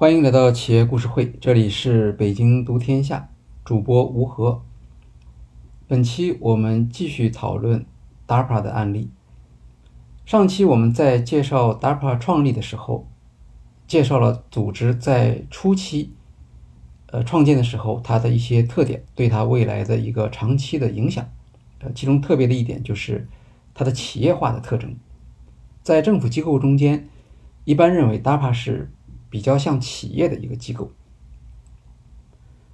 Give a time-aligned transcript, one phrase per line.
[0.00, 3.28] 欢迎来到企业故事会，这里是北京读天下，
[3.62, 4.62] 主播吴和。
[5.86, 7.84] 本期我们继续讨论
[8.26, 9.10] DARPA 的案例。
[10.24, 13.06] 上期我们在介绍 DARPA 创立的时候，
[13.86, 16.14] 介绍了组织在初期，
[17.08, 21.30] 呃创建的时候它的一些特点，对它未来的一个长期的影响。
[21.80, 23.28] 呃，其中特别的一点就是
[23.74, 24.96] 它的企业化的特征。
[25.82, 27.06] 在政府机构中间，
[27.66, 28.90] 一般认为 DARPA 是
[29.30, 30.90] 比较像企业的一个机构。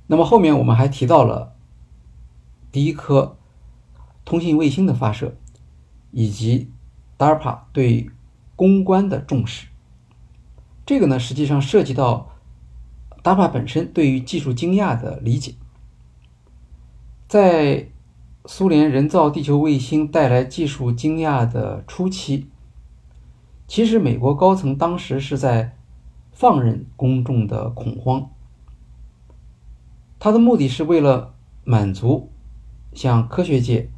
[0.07, 1.55] 那么后面我们还提到了
[2.73, 3.37] 第一颗
[4.25, 5.37] 通信卫星的发射，
[6.13, 6.71] 以及
[7.19, 8.09] DARPA 对
[8.57, 9.67] 公关的重视。
[10.87, 12.33] 这个呢，实际上涉及到
[13.23, 15.55] DARPA 本身对于技术惊讶的理解。
[17.29, 17.89] 在
[18.47, 22.49] 苏联人造地球卫星带来技术惊讶的初期，
[23.69, 25.75] 其实美国高层当时是在。
[26.39, 28.29] 放任公众的恐慌，
[30.19, 31.35] 他的目的是为了
[31.65, 32.31] 满足
[32.93, 33.89] 像科学界、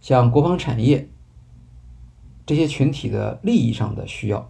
[0.00, 1.10] 像国防产业
[2.46, 4.48] 这些群体的利益上的需要。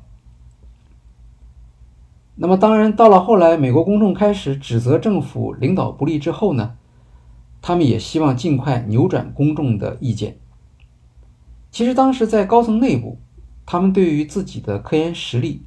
[2.36, 6.77] 那么，当然到了后来，美国公众开始指责政府领导不力之后呢，
[7.60, 10.38] 他们也希望尽快扭转公众的意见。
[11.72, 13.18] 其实，当时在高层内部，
[13.66, 15.62] 他们对于自己的科研实力。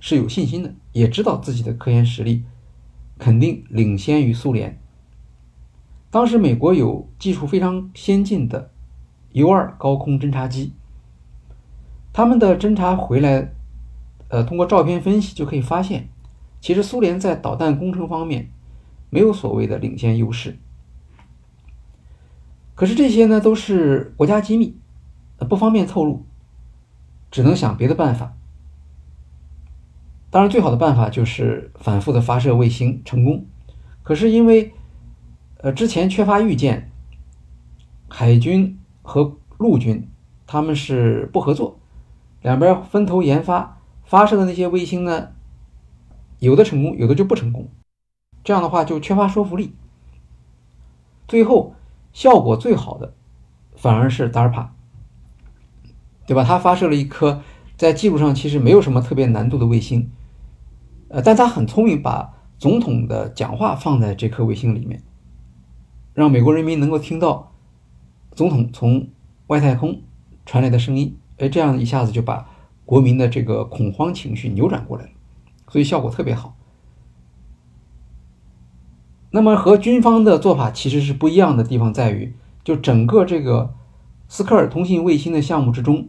[0.00, 2.44] 是有信心的，也知道自己的科研实力
[3.18, 4.80] 肯定领先于苏联。
[6.10, 8.72] 当时美国有技术非常先进的
[9.32, 10.72] U-2 高空侦察机，
[12.12, 13.52] 他们的侦察回来，
[14.28, 16.08] 呃，通过照片分析就可以发现，
[16.60, 18.50] 其实苏联在导弹工程方面
[19.10, 20.58] 没有所谓的领先优势。
[22.74, 24.76] 可是这些呢都是国家机密，
[25.36, 26.24] 呃不方便透露，
[27.30, 28.34] 只能想别的办法。
[30.30, 33.46] 当然，最好的办法就是反复的发射卫星成功。
[34.04, 34.72] 可是因为，
[35.56, 36.92] 呃，之前缺乏预见，
[38.08, 40.08] 海军和陆军
[40.46, 41.80] 他们是不合作，
[42.42, 45.30] 两边分头研发发射的那些卫星呢，
[46.38, 47.68] 有的成功，有的就不成功。
[48.44, 49.74] 这样的话就缺乏说服力。
[51.26, 51.74] 最后
[52.12, 53.14] 效果最好的
[53.74, 54.68] 反而是 DARPA，
[56.26, 56.44] 对吧？
[56.44, 57.42] 他发射了一颗
[57.76, 60.08] 在技术上其实没有什么特别难度的卫星。
[61.10, 65.02] 呃，但他很聪明，把总统的讲话放在这颗卫星里面，
[66.14, 67.52] 让美国人民能够听到
[68.32, 69.08] 总统从
[69.48, 70.02] 外太空
[70.46, 71.18] 传来的声音。
[71.38, 72.48] 哎，这样一下子就把
[72.84, 75.10] 国民的这个恐慌情绪扭转过来了，
[75.68, 76.56] 所以效果特别好。
[79.32, 83.74] 那么和军方的做法其实是不一样的地方在于，就整个这个
[84.28, 86.08] 斯科尔通信卫星的项目之中，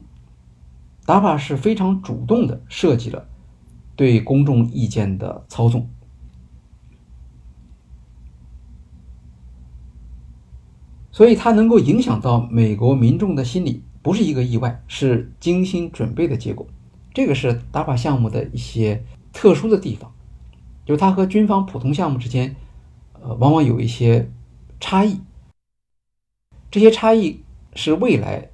[1.08, 3.28] 达法是非常主动的设计了。
[3.96, 5.88] 对公众意见的操纵，
[11.12, 16.66] 所以它能够影响到美国民众的心理，不是一个意外，是精心准备的结果。
[17.13, 19.03] 这个是 DARPA 项目的一些
[19.34, 20.12] 特殊的地方，
[20.85, 22.56] 就是它和军方普通项目之间，
[23.22, 24.31] 呃，往往有一些
[24.79, 25.19] 差异。
[26.72, 27.44] 这些差异
[27.75, 28.50] 是未来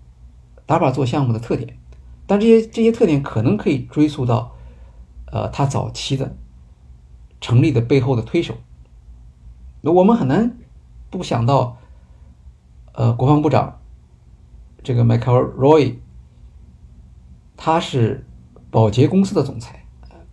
[0.65, 1.77] DARPA 做项目的特点，
[2.25, 4.56] 但这些这些特点可能可以追溯到。
[5.31, 6.35] 呃，他早期的
[7.39, 8.55] 成立的背后的推手，
[9.81, 10.57] 那我们很难
[11.09, 11.77] 不想到，
[12.93, 13.79] 呃，国防部长
[14.81, 15.95] 这个 Michael Roy，
[17.55, 18.25] 他是
[18.71, 19.85] 保洁公司的总裁，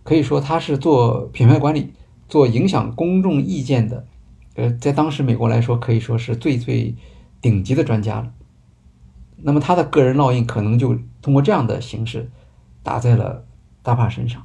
[0.03, 1.93] 可以说他是做品牌管理、
[2.29, 4.07] 做影响公众意见的，
[4.55, 6.95] 呃，在当时美国来说可以说是最最
[7.41, 8.31] 顶级的专家了。
[9.37, 12.31] 那么他的个人烙印可能就通过这样的形式
[12.81, 13.45] 打在了
[13.83, 14.41] 大帕身上。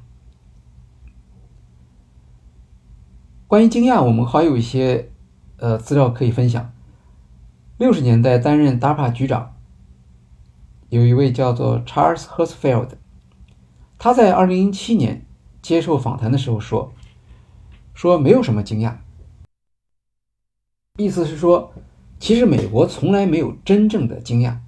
[3.51, 5.11] 关于惊讶，我们还有一些
[5.57, 6.73] 呃资料可以分享。
[7.79, 9.57] 六十年代担任 DARPA 局长，
[10.89, 12.91] 有一位叫做 Charles Hertzfeld，
[13.99, 15.27] 他在二零零七年
[15.61, 16.93] 接受访谈的时候说
[17.93, 18.99] ：“说没有什么惊讶，
[20.99, 21.73] 意思是说，
[22.21, 24.59] 其实美国从来没有真正的惊讶，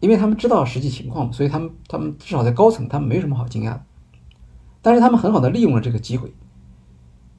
[0.00, 3.84] 因为他们知道实际情况，所以他们他们至少在高层，他们没什么好惊讶的。
[4.82, 6.34] 但是他们很好的利用了这个机会。”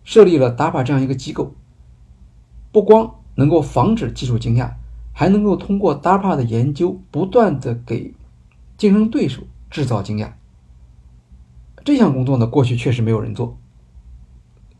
[0.09, 1.53] 设立了 DAPA 这样一个机构，
[2.71, 4.73] 不光能够防止技术惊讶，
[5.13, 8.15] 还能够通过 DAPA 的研究，不断的给
[8.75, 10.31] 竞争对手制造惊讶。
[11.85, 13.59] 这项工作呢，过去确实没有人做，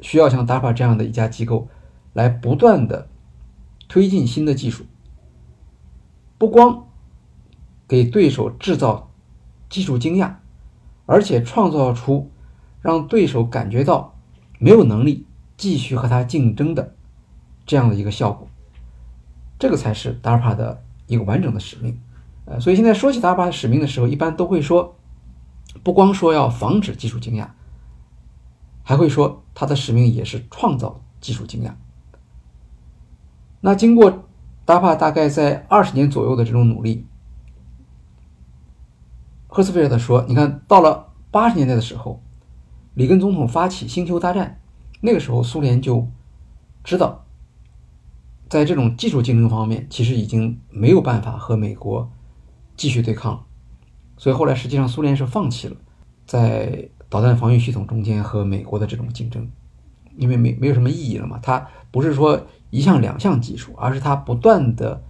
[0.02, 1.68] 需要像 DAPA 这样的一家机构
[2.14, 3.08] 来不断的
[3.88, 4.86] 推进新的技术，
[6.40, 6.88] 不光
[7.88, 9.12] 给对手制造
[9.70, 10.38] 技术惊讶，
[11.06, 12.32] 而且创造出
[12.82, 14.16] 让对手感觉到。
[14.60, 15.26] 没有能力
[15.58, 16.94] 继续和它竞争的
[17.66, 18.48] 这样的一个效果。
[19.58, 22.00] 这个才是 DARPA 的一个完整的使命。
[22.46, 24.96] 呃，所以现在说起 DARPA 的使命的时候，一般都会说，
[25.84, 27.48] 不光说要防止技术惊讶，
[28.84, 31.74] 还会说它的使命也是创造技术惊讶。
[33.62, 34.24] 那经过
[34.66, 37.06] DARPA 大概在二十年左右的这种努力，
[39.48, 42.22] 赫斯菲尔德说：“你看到了八十年代的时候，
[42.94, 44.60] 里根总统发起星球大战，
[45.02, 46.08] 那个时候苏联就
[46.84, 47.26] 知道，
[48.50, 52.12] 在这种技术竞争方面，其实已经没有办法和美国
[52.76, 53.46] 继续对抗了。
[54.18, 55.76] 所以后来实际上苏联是放弃了
[56.26, 59.50] 在导弹防御系统中间和美国的这种竞争，
[60.18, 61.40] 因为没没有什么意义了嘛。
[61.42, 65.02] 它不是说。”一项两项技术，而是它不断的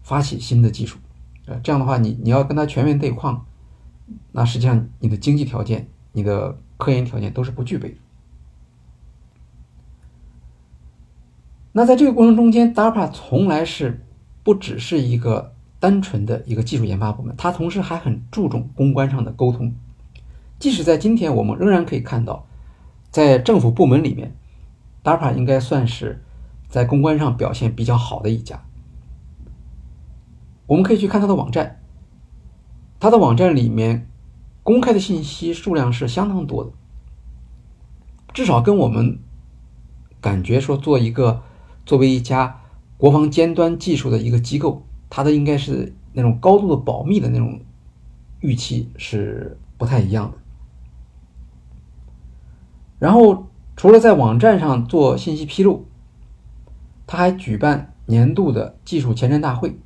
[0.00, 0.96] 发起新的技术，
[1.44, 3.44] 呃，这样的话，你你要跟它全面对抗，
[4.32, 7.96] 那实际上你的经济条件、你的科研条件都是不具备的。
[11.72, 14.04] 那在这个过程中间，DARPA 从来是
[14.42, 19.74] 不只是一个单纯的一个技术研发部门，它同时还很注重公关上的沟通。
[20.58, 22.46] 即使在今天，我们仍然可以看到，
[23.10, 24.34] 在政府部门里面
[25.04, 26.22] ，DARPA 应该算是。
[26.72, 28.64] 在公关上表现比较好的一家，
[30.66, 31.82] 我们可以去看它的网站。
[32.98, 34.08] 它的网站里面
[34.62, 36.70] 公开的信息数量是相当多的，
[38.32, 39.18] 至少跟我们
[40.20, 41.42] 感觉说做一个
[41.84, 42.60] 作为一家
[42.96, 47.60] 国防尖端技术的一个机构，它的应该是那种高度的保密的那种
[48.40, 50.38] 预期是不太一样的。
[52.98, 55.86] 然后除了在网站上做信息披露。
[57.04, 59.76] 他还举办年度的技术前瞻大会，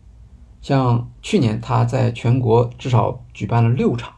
[0.61, 4.13] 像去年他在全国至少举办了六场，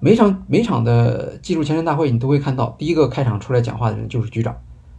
[0.00, 4.54] 每场每场的技术前瞻大会你都会看到，第一个开场出来讲话的人就是局长，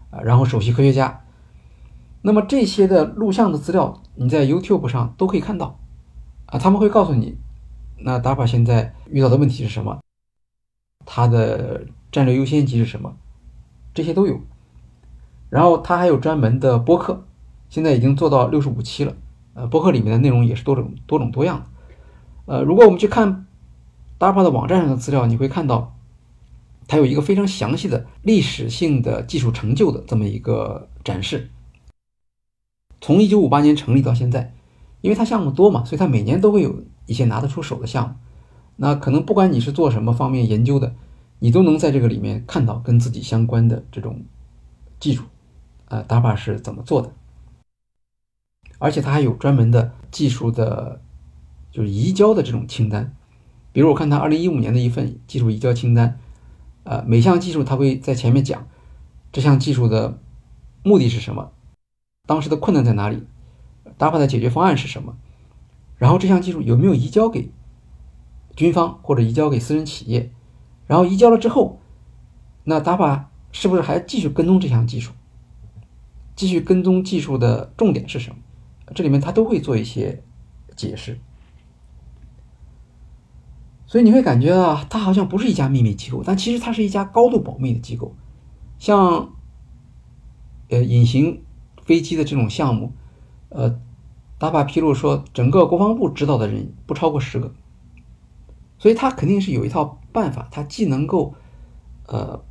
[0.09, 1.21] 啊，然后首席科学家，
[2.21, 5.79] 那么这些的录像的资料你在 YouTube 上都可以看到，
[6.47, 7.37] 啊，他们会告诉你，
[7.99, 9.99] 那 DAPA 现在遇到的问题是什么，
[11.05, 13.15] 它的战略优先级是什么，
[13.93, 14.39] 这些都有。
[15.49, 17.25] 然后他还有专门的播客，
[17.69, 19.13] 现在已经做到六十五期了。
[19.53, 21.65] 呃，播客里面的内容也是多种多种多样的。
[22.45, 23.45] 呃，如果我们去看
[24.21, 25.97] DARPA 的网站上的资料，你会看到，
[26.87, 31.49] 它有一个非常详细的历史性的技术成就的这么一个展示。
[33.01, 34.53] 从一九五八年成立到现在，
[35.01, 38.15] 因为它项目多嘛，所以它每年都会有一些拿得出手的项目。
[38.75, 40.93] 那可能不管你是做什么方面研究的，
[41.39, 44.23] 你都能在这个里面看到跟自己相关的这种
[44.99, 45.23] 技术。
[45.85, 47.11] 呃，DARPA 是怎么做的？
[48.77, 51.01] 而且它还有专门的技术的，
[51.71, 53.15] 就是移交的这种清单。
[53.73, 56.19] 比如我看他二零一五年的一份技术移交清单，
[56.83, 58.67] 呃，每项技术它会在前面讲
[59.31, 60.19] 这项技术的
[60.83, 61.51] 目的是什么，
[62.27, 63.23] 当时的困难在哪里
[63.97, 65.15] ，DARPA 的解决方案是什么，
[65.97, 67.51] 然后这项技术有没有移交给
[68.55, 70.31] 军方或者移交给私人企业，
[70.87, 71.79] 然后移交了之后，
[72.65, 75.13] 那 DARPA 是不是还继续跟踪这项技术？
[76.35, 78.37] 继续跟踪技术的重点是什么？
[78.93, 80.21] 这里面他都会做一些
[80.75, 81.19] 解释，
[83.91, 88.15] 所以你会感觉啊，它好像不是一家秘密机构，但其实它是一家高度保密的机构。
[88.79, 89.33] 像
[90.69, 91.43] 呃隐形
[91.83, 92.93] 飞机的这种项目，
[93.49, 93.77] 呃
[94.39, 97.51] ，DARPA 披露说，整个国防部知道的人不超过十个，
[98.77, 101.33] 所以他肯定是有一套办法，他既能够
[102.07, 102.41] 呃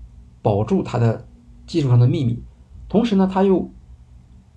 [0.42, 1.26] 保住他的
[1.66, 2.42] 技术上的秘密，
[2.86, 3.70] 同时呢，他又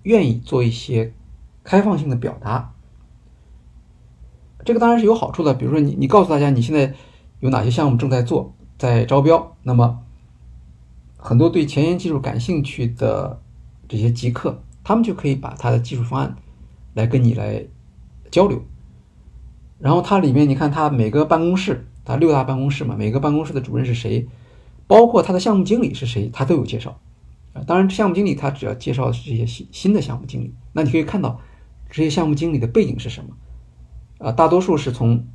[0.02, 1.14] 愿意做一些
[1.62, 2.73] 开放性的表达，
[4.64, 5.52] 这个当然是有好处的。
[5.54, 6.94] 比如说，你你告诉大家你现在
[7.40, 10.00] 有哪些项目正在做，在招标，那么
[11.16, 13.40] 很多对前沿技术感兴趣的
[13.88, 16.36] 这些极客，他们就可以把他的技术方案
[16.94, 17.64] 来跟你来
[18.30, 18.62] 交流。
[19.78, 24.26] 然后它里面你看，它每个办公室，它六大办公室嘛，每个办公室的主任是谁，
[24.86, 26.98] 包括他的项目经理是谁，他都有介绍。
[27.52, 31.38] 啊，当然，项目经理他只要介绍的是这些新新的项目经理，那你可以看到
[31.90, 33.30] 这些项目经理的背景是什么？
[34.24, 35.26] 啊，大多数是从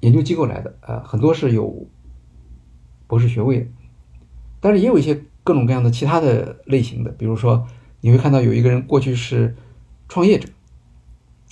[0.00, 1.86] 研究机构来的，呃，很多是有
[3.06, 3.66] 博士学位的，
[4.60, 7.66] 但是也有一些各种各样的其他的类型的，比如说
[8.00, 9.56] 你会看到有一个人过去是
[10.08, 10.48] 创业者，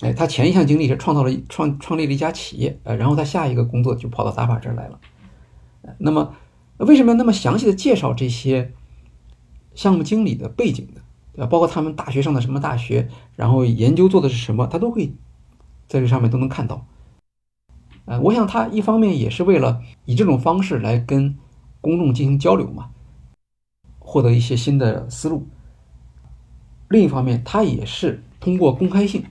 [0.01, 4.99] 哎，他前一项经历是创造了创创立了一家企业，呃，然后他下一个工作就跑到达法这儿来了，
[5.97, 6.35] 那么
[6.77, 8.71] 为什么要那么详细的介绍这些？
[9.75, 11.01] 项目经理的背景呢，
[11.33, 11.47] 对吧？
[11.47, 15.11] 包括他们大学上的什么大学，然后研究做的是什么，他都会
[15.87, 16.85] 在这上面都能看到。
[18.05, 21.37] 呃，我想他一方面也是为了以这种方式来跟
[21.79, 22.89] 公众进行交流嘛，
[23.99, 25.47] 获得一些新的思路。
[26.89, 29.23] 另一方面，他也是通过公开性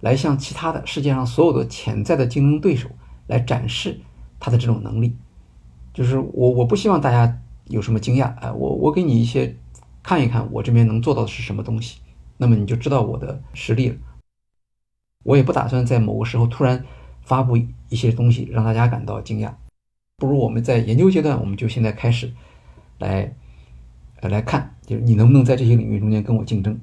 [0.00, 2.88] 来向其他的世界上所有的潜在的竞争对手
[3.26, 4.00] 来展示
[4.38, 5.16] 他的这种能力。
[5.92, 9.56] 就是我我不希望大家有什么惊讶，哎，我我给你一些
[10.02, 11.98] 看一看我这边能做到的是什么东西，
[12.36, 13.96] 那么你就知道我的实力了。
[15.22, 16.84] 我也不打算在某个时候突然
[17.22, 19.52] 发布一些东西让大家感到惊讶，
[20.16, 22.32] 不如我们在研究阶段，我们就现在开始
[22.98, 23.34] 来
[24.20, 26.80] 呃来看，就是你能不能在这些领域中间跟我竞争。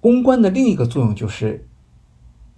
[0.00, 1.68] 公关的另一个作用就是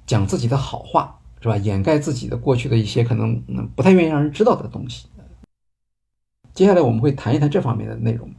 [0.06, 1.20] 讲自己的好话。
[1.40, 1.58] 是吧？
[1.58, 3.38] 掩盖自己的过去的一些可能
[3.76, 5.08] 不太愿意让人知道的东西。
[6.54, 8.30] 接下来我们会谈一谈这方面的内容。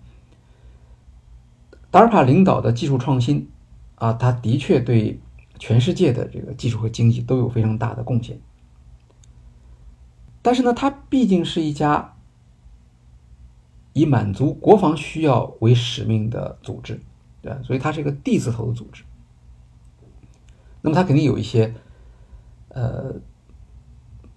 [1.91, 3.47] 达尔帕领导的技术创新
[3.95, 5.19] 啊，他的确对
[5.57, 8.39] 全世界的这个技术和经济都有非常大的贡献。
[10.41, 12.15] 但是呢，它毕竟是一家
[13.93, 17.01] 以满足国防需要为使命的组织，
[17.41, 17.57] 对？
[17.63, 19.03] 所以它是一个 D 字头的组织。
[20.81, 21.73] 那么它肯定有一些。
[22.69, 23.21] 呃，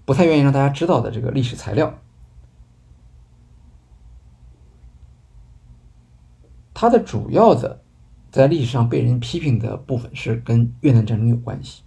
[0.05, 1.99] 不太愿意让大家知道的这个历史材料，
[6.73, 7.83] 它的主要的
[8.31, 11.83] 在历史上被人批评的部分是跟越南战争有关系。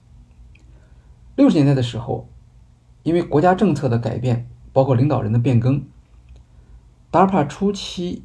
[1.35, 2.27] 六十年代的时候，
[3.03, 5.83] 因为国家政策的改变，包括领导人的变更，
[7.09, 8.23] 达尔帕初期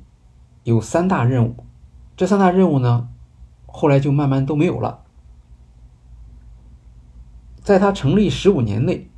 [0.64, 1.64] 有三大任务，
[2.16, 3.08] 这三大任务呢，
[3.66, 5.02] 后来就慢慢都没有了。
[7.62, 9.08] 在他成立十五年内，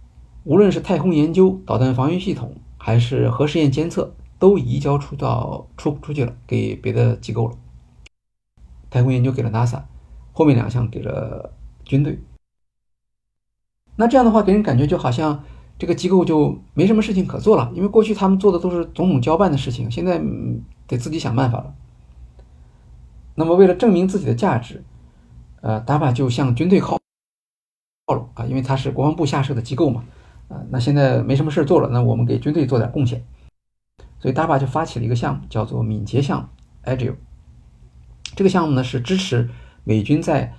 [0.45, 7.57] 无论是太空研究、导弹防御系统，还是核试验监测，都移交出到出出去了，给别的机构了。
[8.91, 9.83] 太空研究给了 NASA，
[10.33, 11.53] 后面两项给了
[11.85, 12.19] 军队。
[13.97, 15.43] 那这样的话，给人感觉就好像
[15.79, 20.21] 这个机构就没什么事情可做了，因为过去他们做的都是总统交办的事情，现在
[20.87, 21.75] 得自己想办法了。
[23.35, 24.85] 那么，为了证明自己的价值，
[25.61, 26.99] 呃，达巴就向军队靠
[28.07, 28.29] 靠拢。
[28.35, 30.05] 啊，因为它是国防部下设的机构嘛，
[30.49, 33.25] 啊，那现在没什么事做了，那我们给军队做点贡献，
[34.21, 36.49] 所以 DAPA 就发起了一个项目，叫做敏捷项目
[36.85, 37.17] Agile。
[38.39, 39.51] 这个项目呢是支持
[39.83, 40.55] 美军在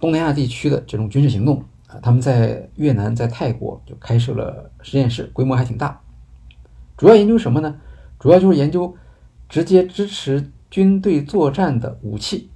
[0.00, 6.00] 东南亚地区的这种军事行动啊，他们在越南、在泰国就开设了实验室，规模还挺大。
[6.96, 7.76] 主要研究什么呢？
[8.18, 8.96] 主要就是研究
[9.48, 12.50] 直接支持军队作战的武器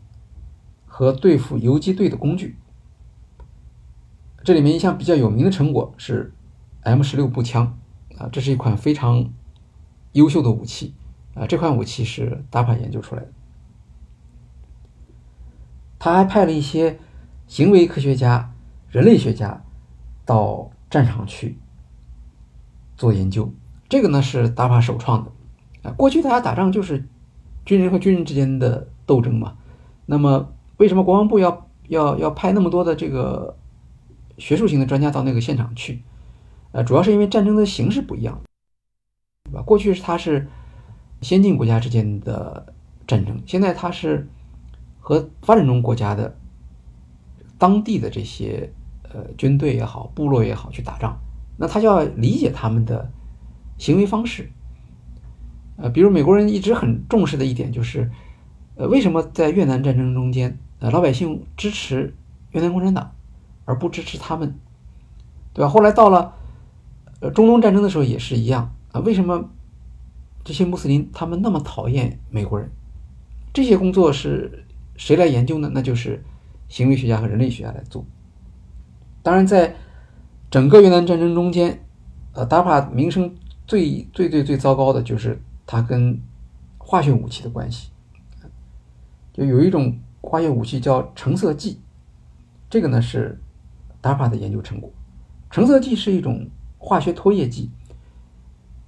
[0.86, 2.56] 和对付游击队的工具。
[4.42, 6.32] 这里面一项比较有名的成果是
[6.82, 7.78] M 十六步枪
[8.16, 9.30] 啊，这是一款非常
[10.14, 10.94] 优秀的武器
[11.34, 11.46] 啊。
[11.46, 13.28] 这款武器是达帕研究出来的。
[15.98, 16.98] 他还派了一些
[17.46, 18.52] 行为科学家、
[18.90, 19.64] 人类学家
[20.24, 21.58] 到战场去
[22.96, 23.52] 做研究。
[23.88, 25.32] 这个呢是打法首创的
[25.88, 25.94] 啊。
[25.96, 27.06] 过去大家打仗就是
[27.64, 29.56] 军人和军人之间的斗争嘛。
[30.06, 33.56] 那么为什么国防部要要要派那么多的这个？
[34.38, 36.00] 学术型的专家到那个现场去，
[36.70, 38.40] 呃，主要是因为战争的形式不一样，
[39.42, 39.62] 对吧？
[39.62, 40.46] 过去是它是
[41.22, 42.72] 先进国家之间的
[43.04, 44.28] 战争，现在它是
[45.08, 46.36] 和发展中国家的
[47.56, 48.70] 当地的这些
[49.04, 51.18] 呃军队也好、部落也好去打仗，
[51.56, 53.10] 那他就要理解他们的
[53.78, 54.50] 行为方式，
[55.78, 58.10] 呃，比如美国人一直很重视的一点就是，
[58.74, 62.14] 呃，为什么在越南战争中间，呃，老百姓支持
[62.50, 63.10] 越南共产党？
[63.64, 64.58] 而不支持他们，
[65.54, 65.70] 对吧？
[65.70, 66.34] 后来到了
[67.20, 69.00] 呃中东战争的时候也是一样啊。
[69.00, 69.48] 为什么
[70.44, 72.70] 这些穆斯林他们那么讨厌美国人？
[73.54, 74.66] 这些工作是
[74.98, 75.70] 谁来研究呢？
[75.72, 76.22] 那就是
[76.68, 78.04] 行为学家和人类学家来做。
[79.22, 79.74] 当然，在
[80.50, 81.82] 整个越南战争中间，
[82.34, 83.34] 呃，达帕名声
[83.66, 86.20] 最最最最糟糕的就是他跟
[86.76, 87.88] 化学武器的关系。
[89.32, 91.80] 就有一种化学武器叫橙色剂，
[92.68, 93.40] 这个呢是。
[94.00, 94.88] DARPA 的研究成果，
[95.50, 97.68] 橙色剂是一种化学脱叶剂，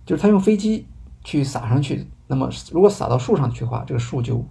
[0.07, 0.87] 就是他用飞机
[1.25, 4.47] 去撒上去，那么如果撒到树上去的话，这个树就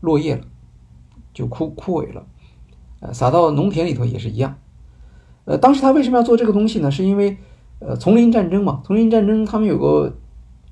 [0.00, 0.44] 落叶了，
[1.38, 2.26] 就枯枯萎了。
[2.98, 4.58] 呃，撒到农田里头也是一样。
[5.44, 6.90] 呃，当时他为什么要做这个东西呢？
[6.90, 7.36] 是因为
[7.78, 10.16] 呃，丛林战争嘛，丛林战争他们有个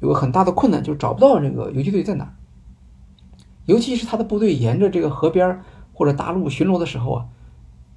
[0.01, 2.35] 有个很大的困难，就是找不到这个游击队在哪，
[3.67, 7.27] 尤其是他的部队沿着这个河边或者大路巡逻的时候啊。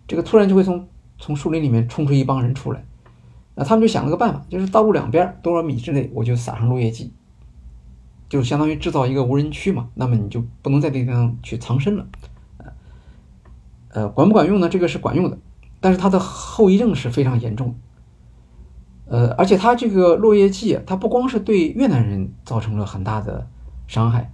[0.07, 0.87] 这个突然就会从
[1.19, 2.83] 从树林里面冲出一帮人出来，
[3.53, 7.11] 那他们就想了个办法，就是道路两边多少米之内我就撒上落叶剂，
[8.27, 9.89] 就相当于制造一个无人区嘛。
[9.93, 12.07] 那么你就不能在这地方去藏身了，
[13.93, 14.69] 呃，管不管用呢？
[14.69, 15.37] 这个是管用的，
[15.79, 17.75] 但是它的后遗症是非常严重。
[19.07, 23.47] 呃，而且它这个落叶剂，它不光是对越南人造成了很大的
[23.87, 24.31] 伤害，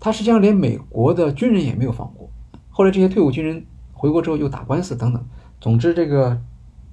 [0.00, 2.28] 它实际上连美国的军人也没有放过。
[2.68, 5.24] 后来这些退伍军人回国之后又打官司等等。
[5.60, 6.40] 总之，这个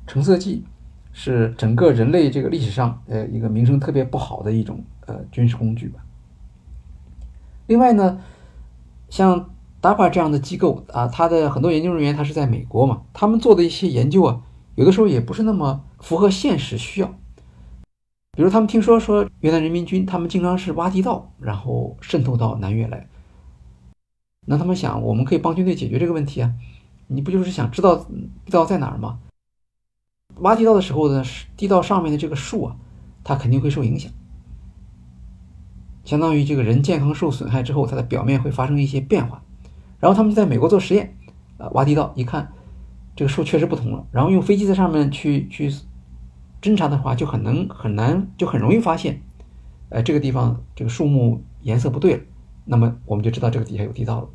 [0.06, 0.64] 橙色剂
[1.12, 6.00] 是整个人类这个历史上呃一个名声特别不好的一种呃军事工具吧。
[7.66, 8.22] 另外呢，
[9.10, 9.50] 像
[9.84, 14.42] DAPA 这样的机构啊，它的很多研究人员他是在美国嘛，他们做的一些研究啊。
[14.76, 17.08] 有的时候也不是那么符合现实需要，
[18.32, 23.08] 比如他们听说说越南人民军他们经常是挖地道，然后渗透到南越来，
[24.48, 26.54] 那他们想我们可以帮军队解决这个问题啊，
[27.08, 29.20] 你不就是想知道地道在哪儿吗？
[30.38, 31.24] 挖地道的时候呢，
[31.58, 32.78] 地道上面的这个树啊，
[33.24, 34.10] 它肯定会受影响，
[36.06, 39.43] 相当于这个人健康受损害之后，它的表面会发生一些变化，
[40.04, 41.16] 然后他们就在美国做实验，
[41.58, 42.52] 啊，挖地道一看。
[43.16, 45.72] 这个树确实不同了，然后用飞机在上面去去
[46.62, 49.22] 侦查的话，就很能很难就很容易发现，
[49.88, 52.20] 呃，这个地方这个树木颜色不对了，
[52.66, 54.30] 那么我们就知道这个底下有地道了，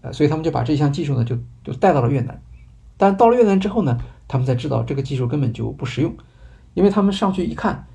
[0.00, 2.40] 呃，所以他们就把这项技术呢就就带到了越南，
[2.96, 6.16] 但到了越南之后呢，他们才知道这个技术根本就不实用，
[6.72, 7.86] 因为他们上去一看，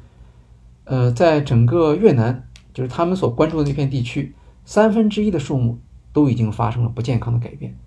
[0.83, 5.79] 呃，在整个越南就是他们所关注的那片地区，三分之一的树木
[6.17, 7.77] 都已经发生了不健康的改变，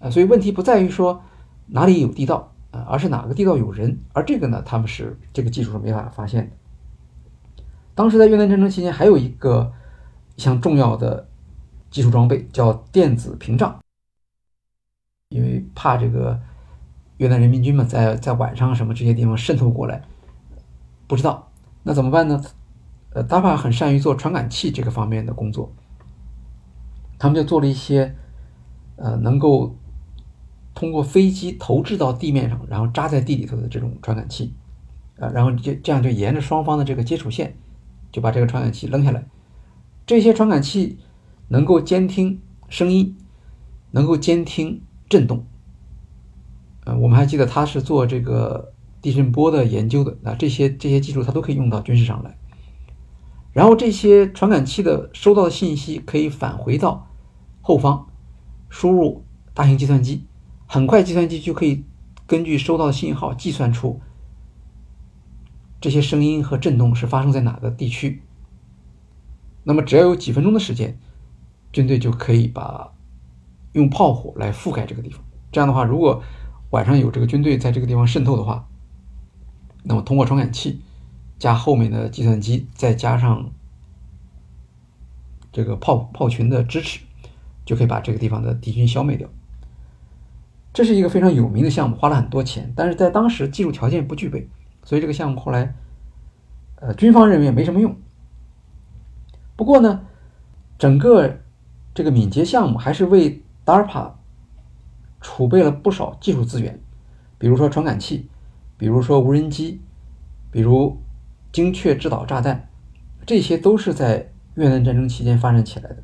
[0.00, 1.22] 啊，所以问题不在于说。
[1.74, 2.84] 哪里有地道啊？
[2.86, 3.98] 而是哪个地道有人？
[4.12, 7.64] 而这个呢，他们是这个技术是没法发现的。
[7.94, 9.72] 当时在越南战争期间，还有一个
[10.36, 11.26] 一项重要的
[11.90, 13.80] 技术装备叫电子屏障，
[15.30, 16.38] 因为怕这个
[17.16, 20.02] 越南人民军嘛，在在晚上什么这些地方渗透过来，
[21.06, 21.50] 不知道
[21.84, 22.42] 那怎么办呢？
[23.14, 25.72] 呃达帕很善于做传感器这个方面的工作，
[27.22, 28.16] 他们就做了一些
[28.96, 29.76] 呃能够。
[30.74, 34.54] 通过飞机投掷到地面上，然后扎在地里头的这种传感器，
[35.18, 37.54] 啊，然后就这样就沿着双方的这个接触线，
[38.10, 39.22] 就把这个传感器扔下来。
[40.06, 40.98] 这些传感器
[41.48, 43.14] 能够监听声音，
[43.90, 45.44] 能够监听震动。
[46.86, 52.38] 呃，我们还记得他是做这个地震波的研究的，啊，这些这些技术他都可以用到军事上来。
[53.52, 57.10] 然后这些传感器的收到的信息可以返回到
[57.62, 58.06] 后方，
[58.68, 60.26] 输入大型计算机。
[60.66, 61.84] 很快，计算机就可以
[62.26, 64.00] 根据收到的信号计算出
[65.80, 68.22] 这些声音和震动是发生在哪个地区。
[69.64, 70.98] 那么，只要有几分钟的时间，
[71.72, 72.92] 军队就可以把
[73.72, 75.22] 用炮火来覆盖这个地方。
[75.50, 76.22] 这样的话，如果
[76.70, 78.68] 晚上有这个军队在这个地方渗透的话，
[79.84, 80.80] 那么通过传感器
[81.38, 83.52] 加后面的计算机，再加上
[85.52, 87.00] 这个炮炮群的支持，
[87.64, 89.28] 就可以把这个地方的敌军消灭掉。
[90.72, 94.48] 这是一个非常有名的项目，花了很多钱，但是在当时技术条件不具备，
[94.82, 95.74] 所以这个项目后来，
[96.76, 97.94] 呃，军方认为没什么用。
[99.54, 100.00] 不过呢，
[100.78, 101.40] 整个
[101.94, 104.12] 这个敏捷项目还是为 DARPA
[105.20, 106.80] 储备了不少技术资源，
[107.36, 108.30] 比如说传感器，
[108.78, 109.80] 比如说无人机，
[110.50, 110.96] 比如
[111.52, 112.68] 精确制导炸弹，
[113.26, 116.02] 这些都是在越南战争期间发展起来的。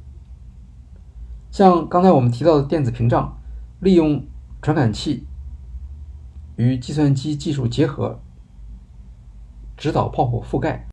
[1.50, 3.38] 像刚才我们提到的电子屏障，
[3.80, 4.24] 利用
[4.60, 5.26] 传感器
[6.56, 8.20] 与计算机技术结合，
[9.76, 10.86] 指导炮火覆盖。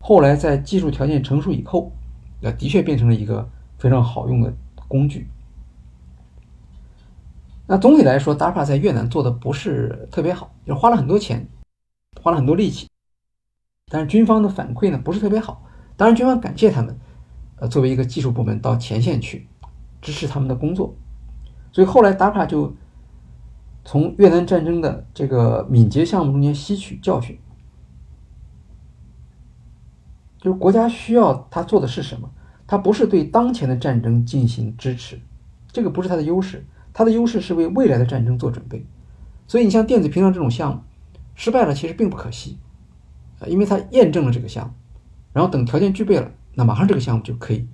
[0.00, 1.92] 后来在技术条件成熟以后，
[2.40, 4.54] 那的确变成了一个非常好用的
[4.86, 5.28] 工具。
[7.66, 11.46] 那总体来说，DARPA 在越南做的不是特别好，就花了很多钱，
[12.22, 12.88] 花了很多力气，
[13.90, 15.62] 但是军方的反馈呢不是特别好。
[15.96, 16.96] 当然，军方感谢他们，
[17.60, 19.46] 呃，作为一个技术部门到前线去
[20.00, 20.94] 支持他们的工作。
[21.72, 22.74] 所以后来，DAPA 就
[23.84, 27.38] 从越南战争的这个敏捷项目中间吸取教训，
[30.38, 32.30] 就是国家需要他做的是什么？
[32.66, 35.18] 他不是对当前的战争进行支持，
[35.72, 38.84] 这个不是他的优势，他的优势是为未来的战争做准备。
[39.46, 40.82] 所以，你像电子屏障这种项目
[41.34, 42.58] 失败了，其实并不可惜，
[43.46, 44.74] 因为它验证了这个项目，
[45.32, 47.68] 然后等条件具备了，那马上这个项目就可以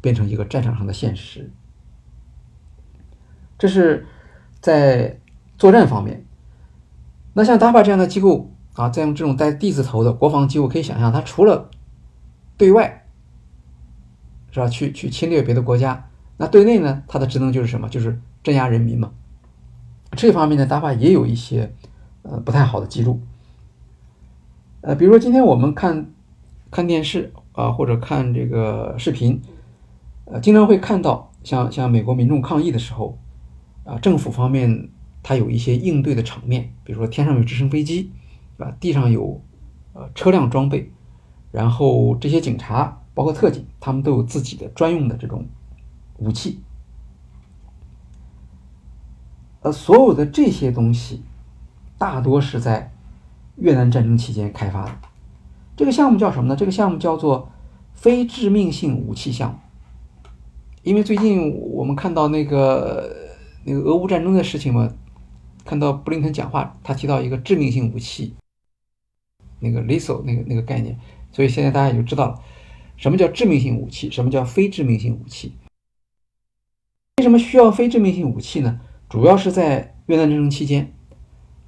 [0.00, 1.50] 变成一个战场上的现实。
[3.58, 4.06] 这是
[4.60, 5.20] 在
[5.58, 6.24] 作战方面。
[7.34, 11.68] 那像 DAPA 这样的机构啊，在用这种带 D 字头的国防机构，可以想象，它除了
[12.56, 13.04] 对外
[14.50, 16.08] 是吧，去去侵略别的国家，
[16.38, 17.90] 那对内呢，它的职能就是什么？
[17.90, 19.12] 就是镇压人民嘛。
[20.12, 21.74] 这方面呢，DAPA 也有一些
[22.22, 23.20] 呃不太好的记录。
[24.80, 26.10] 呃，比如说今天我们看
[26.70, 29.40] 看电视啊，或者看这个视频，
[30.26, 33.18] 呃，经常会看到像像美国民众抗议的时候。
[33.86, 34.88] 啊，政府方面
[35.22, 38.10] 它有一些应对的场面，比如说天上有直升飞机，
[38.56, 39.42] 啊，地上有
[39.92, 40.90] 呃车辆装备，
[41.52, 45.46] 然后这些警察包括特警，他们都有自己的专用的这种
[46.16, 46.62] 武器。
[49.60, 51.22] 呃，所有的这些东西，
[51.98, 52.90] 大多是在
[53.56, 54.92] 越南战争期间开发的。
[55.76, 56.56] 这个项目叫什么呢？
[56.56, 57.50] 这个项目叫做
[57.92, 59.58] 非致命性武器项目。
[60.82, 63.16] 因为最近我们看到那个
[63.64, 64.92] 那个俄乌战争的事情嘛，
[65.64, 68.34] 看到布林肯讲话，他提到一个致命性武器，
[69.60, 70.98] 那个 lethal 那个那个概念，
[71.32, 72.38] 所以现在大家也就知道了
[72.96, 75.56] 什么叫致命性武器，什么叫非致命性武器。
[77.16, 78.80] 为什么需要非致命性武器呢？
[79.08, 80.94] 主要是在越南战争期间，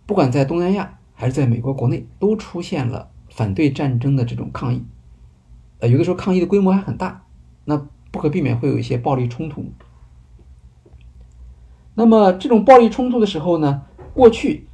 [0.05, 4.83] 不管在东南亚还是在美国国内，都出现了反对战争的这种抗议。
[5.81, 7.27] 呃，有的时候抗议的规模还很大，
[7.67, 7.77] 那
[8.11, 9.71] 不可避免会有一些暴力冲突。
[11.95, 13.83] 那么这种暴力冲突的时候呢，
[14.15, 14.67] 过去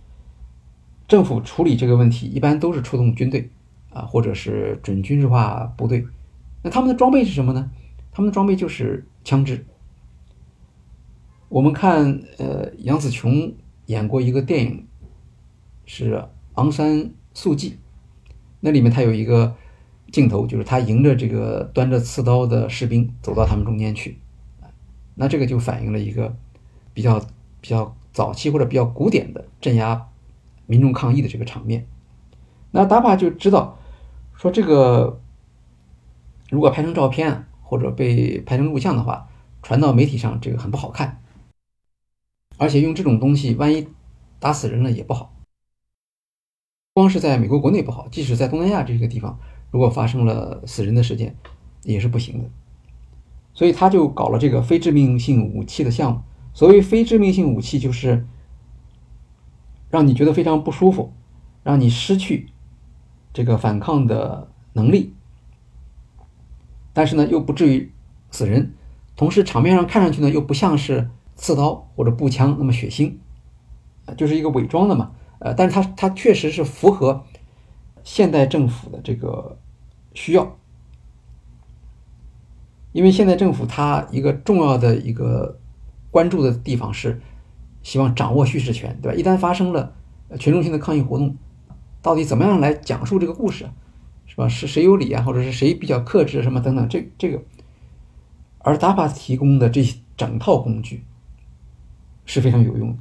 [1.09, 3.51] 政府处理这个问题一般都是出动军队
[3.91, 6.07] 啊，或者是准军事化部队。
[6.63, 7.69] 那他们的装备是什么呢？
[8.13, 9.67] 他们的装备就是枪支。
[11.49, 13.53] 我们看，呃，杨紫琼
[13.87, 14.87] 演过一个电影，
[15.85, 16.15] 是
[16.55, 17.71] 《昂山素季》，
[18.65, 19.57] 那里面他有一个
[20.13, 24.19] 镜头，就是他迎着这个端着刺刀的士兵走到他们中间去，
[25.17, 26.37] 那这个就反映了一个
[26.95, 27.19] 比较
[27.61, 30.09] 比较早期或者比较古典的镇压
[30.67, 31.89] 民众抗议的这个场面。
[32.71, 33.79] 那达帕就知道，
[34.37, 35.21] 说这个
[36.51, 39.29] 如果拍成照片或者被拍成录像的话，
[39.61, 41.21] 传到媒体上，这个很不好看。
[42.59, 43.89] 而且用这种东西，万一
[44.39, 45.32] 打死人了也不好。
[46.95, 49.39] 光是在美国国内不好，即使在东南亚这个地方，
[49.71, 51.35] 如果发生了死人的事件，
[51.85, 52.51] 也是不行的。
[53.55, 56.21] 所以他就搞了这个非致命性武器的项目。
[56.53, 58.27] 所谓非致命性武器，就是
[59.89, 61.13] 让你觉得非常不舒服，
[61.63, 62.49] 让你失去
[63.33, 65.15] 这个反抗的能力，
[66.93, 67.91] 但是呢又不至于
[68.31, 68.75] 死人，
[69.17, 71.11] 同时场面上看上去呢又不像是。
[71.35, 73.15] 刺刀或者步枪那么血腥，
[74.17, 75.13] 就是一个伪装的嘛，
[75.45, 77.25] 呃，但是它它确实是符合
[78.05, 79.59] 现代政府的这个
[80.15, 80.57] 需要，
[82.93, 85.59] 因为现在政府它一个重要的一个
[86.13, 87.21] 关注的地方是
[87.83, 89.19] 希望掌握叙事权，对吧？
[89.19, 89.93] 一旦发生了
[90.39, 91.37] 群众性的抗议活动，
[92.01, 93.69] 到底怎么样来讲述这个故事，
[94.27, 94.49] 是吧？
[94.49, 97.43] 是谁有理啊，或者是谁比较克制什么等等，这这个，
[98.61, 99.83] 而 DAPA 提供的这
[100.17, 101.03] 整套工具。
[102.25, 102.99] 是非常有用的，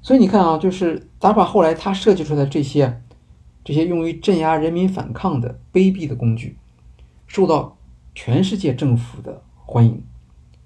[0.00, 3.02] 所以你看啊，就是达法后来他设计出来这些
[3.64, 6.56] 这些用于镇压人民反抗的卑鄙的工具，
[7.26, 7.76] 受到
[8.14, 10.02] 全世界政府的欢迎，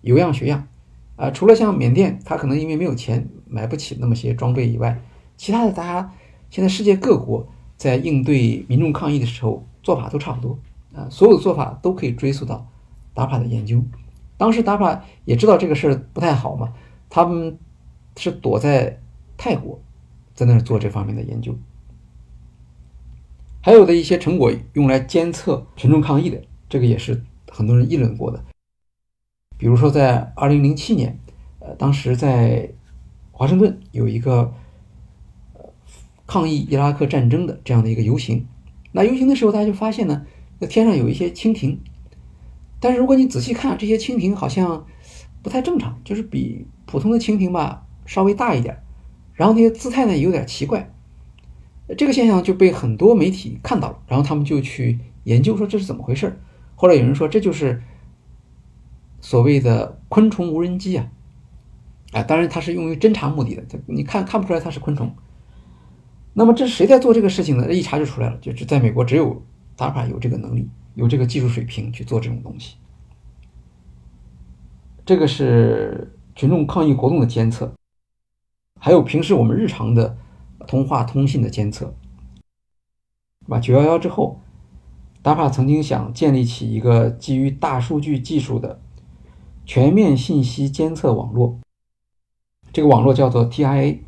[0.03, 0.69] 有样学样
[1.17, 1.31] 啊。
[1.31, 5.01] 除了像缅甸，他可能因为没有钱买不起那么些装备以外，
[5.37, 6.13] 其他的大家
[6.51, 10.59] 现在世界各国在应对民众抗议的时候做法都差不多
[10.95, 12.67] 啊，所有的做法都可以追溯到
[13.15, 13.83] 达法的研究。
[14.37, 16.73] 当时达法也知道这个事儿不太好嘛。
[17.09, 17.59] 他们
[18.17, 19.01] 是躲在
[19.45, 19.83] 泰国，
[20.35, 21.59] 在那儿做这方面的研究。
[23.61, 28.45] 还有的一些成果用来监测群众抗议的，这个也是很多人议论过的。
[29.59, 31.19] 比如说，在二零零七年，
[31.59, 32.71] 呃，当时在
[33.33, 34.55] 华盛顿有一个
[36.25, 38.47] 抗议伊拉克战争的这样的一个游行。
[38.93, 40.25] 那游行的时候，大家就发现呢，
[40.61, 41.81] 那天上有一些蜻蜓，
[42.79, 44.87] 但是如果你仔细看，这些蜻蜓好像
[45.43, 46.69] 不太正常，就是比。
[46.87, 48.81] 普通的蜻蜓吧，稍微大一点，
[49.35, 50.93] 然后那些姿态呢有点奇怪，
[51.97, 56.37] 这个现象就被很多媒体看到了，然后他们就去研究说这是怎么回事儿。
[56.75, 57.83] 后来有人说这就是
[59.21, 61.11] 所谓的昆虫无人机啊，
[62.13, 65.15] 啊，当然它是用于侦察目的的，你看看不出来它是昆虫。
[66.35, 67.73] 那么这是谁在做这个事情呢？
[67.73, 69.43] 一查就出来了，就是在美国只有
[69.77, 72.77] DARPA 有这个能力，有这个技术水平去做这种东西。
[75.05, 76.17] 这个是。
[76.35, 77.75] 群众抗议活动的监测，
[78.85, 80.19] 还有平时我们日常的
[80.67, 81.95] 通话通信的监测，
[83.45, 83.61] 是吧？
[83.61, 84.41] 九幺幺之后
[85.23, 88.81] ，DAPA 曾经想建立起一个基于大数据技术的
[89.65, 91.61] 全面信息监测网络，
[92.73, 94.01] 这个网络叫做 TIA。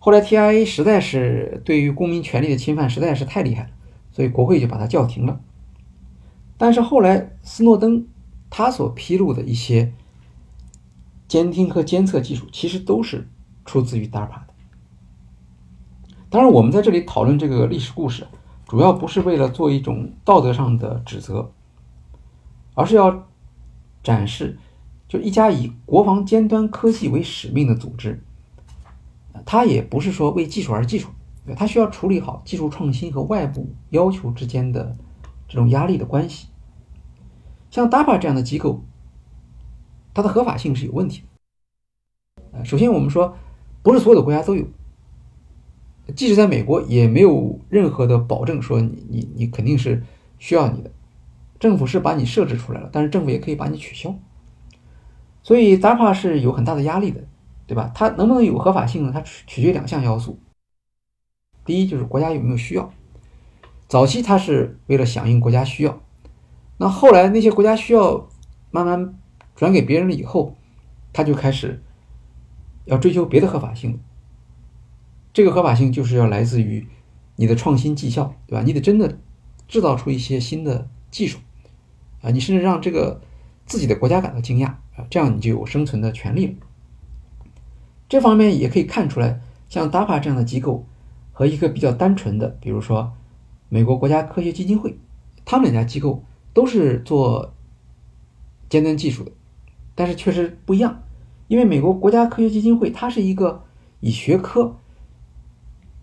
[0.00, 3.70] 后来 TIA 实在是对于公民权利的侵犯实在是太厉害了，
[4.10, 5.40] 所以国会就把它叫停了。
[6.58, 8.08] 但是后来斯诺登
[8.50, 9.92] 他所披露的一些。
[11.26, 13.28] 监听和监测技术其实都是
[13.64, 14.54] 出自于 DARPA 的。
[16.30, 18.26] 当然，我们在这里讨论这个历史故事，
[18.66, 21.52] 主要不是为了做一种道德上的指责，
[22.74, 23.28] 而是要
[24.02, 24.58] 展示，
[25.08, 28.20] 就一家以国防尖端科技为使命的组织，
[29.46, 31.08] 它也不是说为技术而技术，
[31.56, 34.96] 它需要处理好技术创新和外部要求之间的
[35.46, 36.48] 这种压力的关系。
[37.70, 38.82] 像 DARPA 这样的机构，
[40.12, 41.22] 它的合法性是有问题
[42.52, 42.64] 的。
[42.64, 43.36] 首先我们说，
[43.84, 44.66] 不是所有的国家都有，
[46.16, 50.02] 即使在美国，也没有任何的保证说你你你肯定是
[50.38, 50.90] 需要你的。
[51.60, 54.14] 政府是把你设置出来了，但是政府也可以把你取消。
[55.42, 57.20] 所以 DAPA 是有很大的压力的，
[57.66, 57.92] 对吧？
[57.94, 59.10] 它能不能有合法性呢？
[59.12, 60.38] 它取取决两项要素。
[61.64, 62.90] 第一就是国家有没有需要。
[63.86, 66.00] 早期它是为了响应国家需要，
[66.78, 68.26] 那后来那些国家需要
[68.70, 69.14] 慢慢
[69.54, 70.56] 转给别人了以后，
[71.12, 71.82] 它就开始
[72.84, 74.00] 要追求别的合法性。
[75.32, 76.86] 这个合法性就是要来自于
[77.36, 78.62] 你的创新绩效，对吧？
[78.62, 79.18] 你得真的
[79.66, 81.38] 制造出一些新的技术
[82.22, 83.20] 啊，你甚至让这个
[83.66, 84.74] 自己的国家感到惊讶。
[84.96, 86.54] 啊，这样你就有生存的权利了。
[88.08, 90.86] 这方面也可以看出来，像 DARPA 这样的机构
[91.32, 93.12] 和一个比较单纯的，比如说
[93.68, 94.96] 美国国家科学基金会，
[95.44, 97.54] 他们两家机构都是做
[98.68, 99.32] 尖端技术的，
[99.96, 101.02] 但是确实不一样。
[101.54, 103.62] 因为美国国家科学基金会它是一个
[104.00, 104.76] 以学科、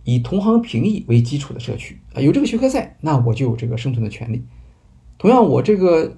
[0.05, 4.45] 以同行评议为基础的社区啊，有这个学科在，那我就有这个生存的权利。
[5.17, 6.15] 同样，我这个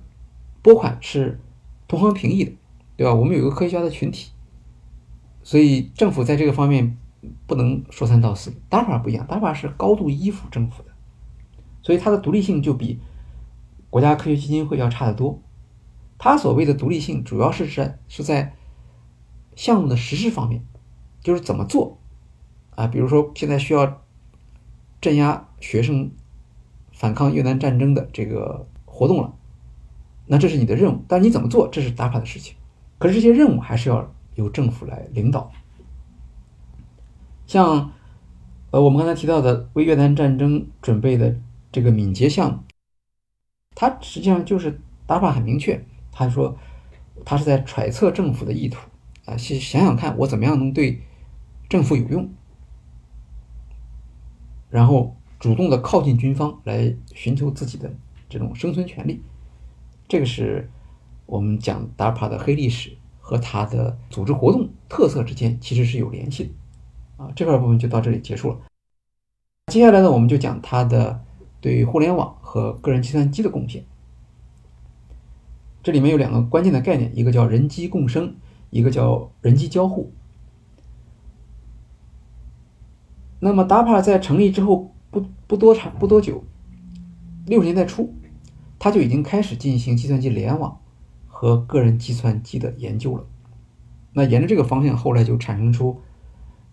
[0.62, 1.40] 拨款是
[1.88, 2.52] 同行评议的。
[2.96, 3.14] 对吧？
[3.16, 4.30] 我们有一个科学家的群体，
[5.42, 6.96] 所以政府在这个方面
[7.48, 8.54] 不能说三道四。
[8.70, 10.90] DARPA 不一样，DARPA 是高度依附政府的，
[11.82, 13.00] 所以它的独立性就比
[13.90, 15.42] 国家科学基金会要差得多。
[16.20, 18.54] 它所谓的独立性，主要是在是在
[19.56, 20.64] 项目的实施方面，
[21.22, 22.00] 就是怎么做
[22.76, 22.88] 啊？
[22.88, 24.02] 比如说现在需要
[25.02, 26.12] 镇压学生
[26.92, 29.34] 反抗越南战争的这个活动了，
[30.28, 32.56] 那这是你的任务，但你怎么做，这是打卡的事情。
[32.98, 35.52] 可是这些任务还是要由政府来领导，
[37.46, 37.92] 像
[38.72, 41.36] 呃我们刚才提到的为越南战争准备的
[41.72, 42.60] 这个敏捷项目，
[43.76, 46.58] 它实际上就是打法很明确，他说
[47.26, 48.80] 他是在揣测政府的意图
[49.26, 51.02] 啊，想想想看我怎么样能对
[51.70, 52.30] 政府有用，
[54.70, 57.94] 然后主动的靠近军方来寻求自己的
[58.30, 59.22] 这种生存权利，
[60.08, 60.70] 这个是。
[61.26, 68.60] 我们讲 DARPA 的黑历史和它的组织活动特色之间其实是有联系的，啊，这块部分就到这里结束了。
[69.68, 71.24] 接下来呢，我们就讲它的
[71.62, 73.86] 对互联网和个人计算机的贡献。
[75.82, 78.36] 这里面有两个关键的概念，一个叫人机共生，
[78.74, 80.12] 一个叫人机交互。
[83.40, 86.44] 那么 DAPA 在成立之后不不多长不多久，
[87.46, 88.14] 六十年代初，
[88.80, 90.80] 它就已经开始进行计算机联网。
[91.36, 93.26] 和个人计算机的研究了，
[94.14, 96.00] 那沿着这个方向，后来就产生出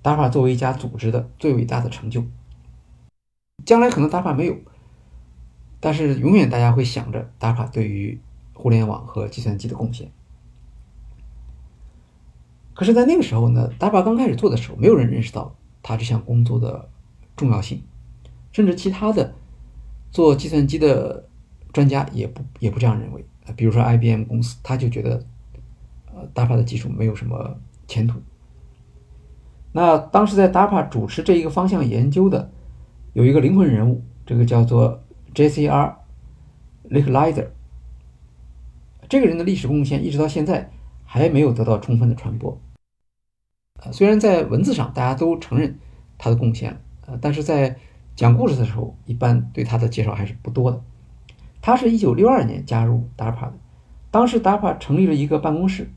[0.01, 2.23] 达帕作为一家组织的最伟大的成就。
[3.67, 4.57] 将来可能达帕没有，
[5.81, 8.21] 但是永远大家会想着达帕对于
[8.55, 10.13] 互联网和计算机的贡献。
[12.75, 16.89] 可是，在那个时候呢，Dapa 刚开始做的时候，没有人认识到他这项工作的
[17.37, 17.83] 重要性，
[18.53, 19.35] 甚至其他的
[20.11, 21.27] 做计算机的
[21.73, 23.25] 专家也不也不这样认为。
[23.57, 25.23] 比如说 IBM 公司，他就觉得，
[26.15, 28.21] 呃，DARPA 的技术没有什么前途。
[29.73, 32.51] 那当时在 DAPA 主持这一个方向研究的，
[33.13, 35.03] 有一个灵魂人物，这个叫做
[35.35, 35.97] J.C.R.
[36.89, 37.51] l i c k l i z e r。
[39.09, 40.71] 这个人的历史贡献一直到现在
[41.13, 42.57] 还没有得到充分的传播。
[43.83, 45.77] 呃，虽然在文字上大家都承认
[46.17, 47.77] 他的贡献，呃，但是在
[48.15, 50.81] 讲故事的时候，一般对他的介绍还是不多的。
[51.61, 53.55] 他是一九六二年加入 DARPA 的，
[54.13, 55.91] 当时 DARPA 成立了一个办公室，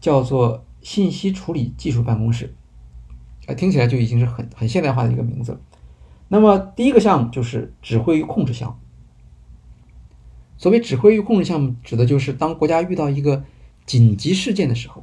[0.00, 2.52] 叫做信息处理技术办公室，
[3.46, 5.60] 呃，听起来就已经是很很现代化的一个名字了。
[6.26, 8.76] 那么第一个项目就是指挥与控制项目。
[10.56, 13.44] 所谓指挥与控制项目，指的就是当国家遇到一个
[13.88, 15.02] 紧急事件的时候，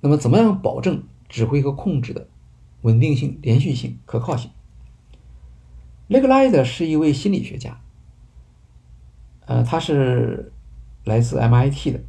[0.00, 2.28] 那么怎么样保证指挥和控制的
[2.82, 4.52] 稳定性、连续性、可靠性
[6.06, 7.80] l e g l i z e r 是一位心理学家。
[9.46, 10.52] 呃，他是
[11.04, 12.00] 来自 MIT 的，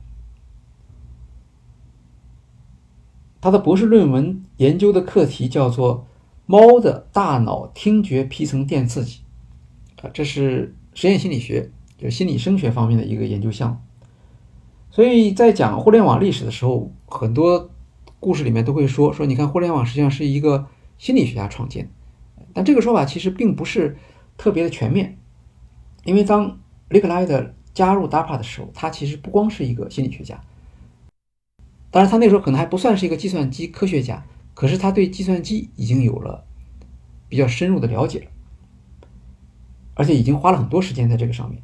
[3.41, 6.07] 他的博士论文研究的课题叫做
[6.45, 9.21] “猫的大脑听觉皮层电刺激”，
[10.01, 13.77] 啊，这是实验心理学，就是心理声学方面的一个研究项目。
[14.95, 17.69] 所以在讲互联网历史的时候，很多
[18.21, 21.91] 故事里面都会说说，你看互联网实际上是一个心理学家创建，
[22.53, 23.97] 但这个说法其实并不是
[24.37, 25.17] 特别的全面，
[26.05, 30.41] 因为当 l i k l i d e 加入 DARPA 的时候，他其实不光是一个心理学家，
[31.91, 36.45] 当然他那时候可能还不算是一个计算机科学家，可是他对计算机已经有了
[37.27, 38.27] 比较深入的了解了，
[39.95, 41.61] 而且已经花了很多时间在这个上面。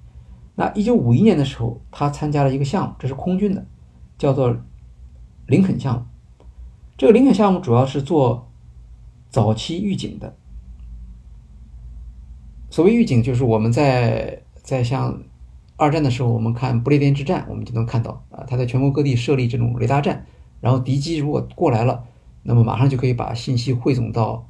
[0.62, 3.66] 那一九五一年的时候，他参加了一个项目，这是空军的，
[4.20, 4.56] 叫做
[5.48, 6.06] 林肯项目。
[6.96, 8.48] 这个林肯项目主要是做
[9.28, 10.36] 早期预警的。
[12.70, 15.24] 所谓预警，就是我们在在像
[15.78, 20.28] 二战的时候，我们看不列颠之战，我们就能看到啊，他在全国各地设立这种雷达站，
[20.60, 22.04] 然后敌机如果过来了，
[22.44, 24.48] 那么马上就可以把信息汇总到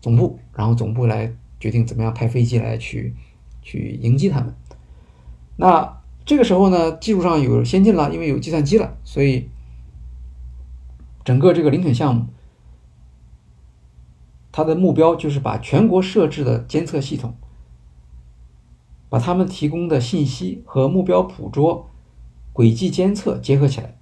[0.00, 3.14] 总部，然后总部来决定怎么样派飞机来去
[3.60, 4.54] 去迎击他们。
[5.56, 9.48] 那这个时候呢，技术上有先进了，因为有计算机了，所以
[11.24, 12.26] 整个这个林肯项目，
[14.50, 17.34] 它的目标就是把全国设置的监测系统。
[19.08, 21.90] 把他们提供的信息和目标捕捉、
[22.50, 23.98] 轨迹监测结合起来。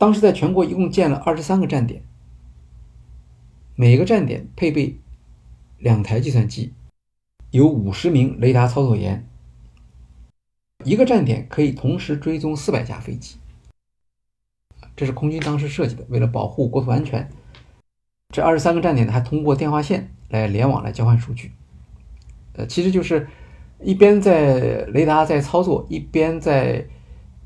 [0.00, 2.02] 当时在全国一共建了二十三个站点，
[3.76, 4.98] 每个站点配备
[5.78, 6.74] 两台计算机，
[7.52, 9.27] 有五十名雷达操作员，
[10.84, 13.36] 一个站点可以同时追踪四百架飞机。
[14.96, 17.28] 这是空军当时设计的，为了保护国土安全，
[18.32, 21.52] 这二十三个站点呢还通过电话线来联网来交换数据。
[22.54, 23.28] 呃，其实就是。
[23.80, 26.84] 一边在雷达在操作，一边在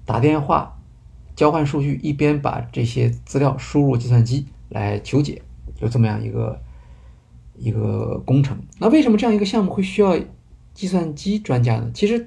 [0.07, 0.81] 打电话
[1.37, 5.43] 交换数据，一边把这些资料输入计算机来求解，
[5.81, 6.59] 有这么样一个
[7.55, 8.59] 一个工程。
[8.79, 10.19] 那为什么这样一个项目会需要
[10.73, 11.91] 计算机专家呢？
[11.93, 12.27] 其实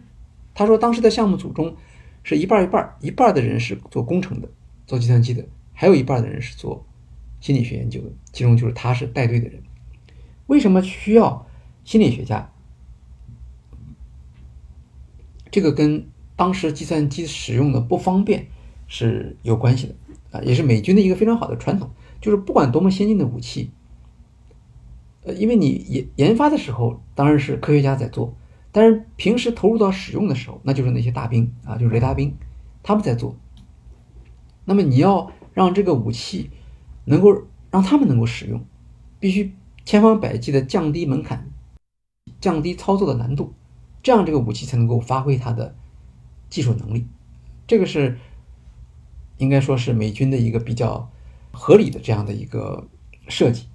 [0.55, 1.75] 他说，当时的项目组中
[2.23, 4.49] 是一半一半，一半的人是做工程的，
[4.87, 6.83] 做计算机的，还有一半的人是做
[7.41, 9.61] 心理学研究的，其中就是他是带队的人。
[10.47, 11.45] 为什么需要
[11.83, 12.51] 心理学家？
[15.51, 18.47] 这个跟当时计算机使用的不方便
[18.87, 19.95] 是有关系的
[20.31, 21.89] 啊，也是美军的一个非常好的传统，
[22.21, 23.71] 就是不管多么先进的武器，
[25.23, 28.35] 呃，因为你研研发的时候当然是科学家在做，
[28.75, 32.35] 但是平时投入到使用的时候，那就是那些大兵啊，就是雷达兵
[32.83, 33.37] 他们在做。
[34.65, 36.49] 那么你要让这个武器
[37.05, 38.65] 能够让他们能够使用，
[39.17, 41.49] 必须千方百计的降低门槛，
[42.41, 43.53] 降低操作的难度。
[44.03, 45.73] 这样，这个武器才能够发挥它的
[46.49, 47.07] 技术能力。
[47.65, 48.19] 这个是
[49.37, 51.09] 应该说是美军的一个比较
[51.53, 52.89] 合理的这样的一个
[53.29, 53.67] 设计。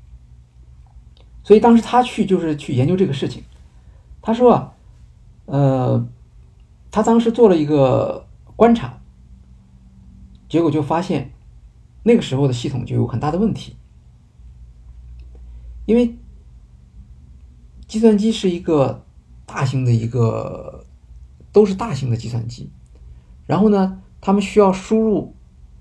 [1.42, 3.42] 所以当时他去就是去研究这个事情。
[4.20, 4.74] 他说啊，
[5.50, 6.06] 呃，
[6.90, 9.00] 他当时做了一个观察，
[10.48, 11.32] 结果就发现
[12.04, 13.76] 那个时候的系统就有很大的问题，
[15.86, 16.16] 因为
[17.86, 19.04] 计算机是一个。
[19.52, 20.86] 大型的一个
[21.50, 22.70] 都是大型的计算机，
[23.48, 25.34] 然后呢，他们需要输入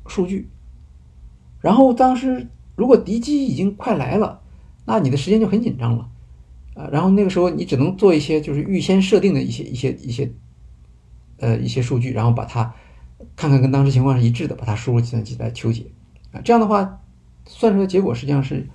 [0.08, 0.49] 数据，
[1.62, 4.41] 然后当时如果敌机已经快来了，
[4.86, 6.09] 那你的时间就很紧张了，
[6.91, 10.31] 然后那个时候你只能做一些就是预先设定的一些一些一些
[11.37, 12.73] 呃一些数据，然后把它
[13.35, 15.85] 看看跟当时情况是一致的，把它输入计算机来求解
[16.31, 17.01] 啊，这样的话
[17.45, 18.67] 算出的结果实际上是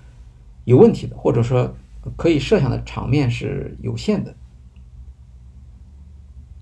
[0.65, 1.75] 有问题的，或者说
[2.17, 4.35] 可以设想的场面是有限的。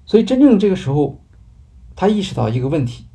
[0.05, 1.21] 所以，真正这个时候，
[1.97, 3.07] 他意识到一个问题：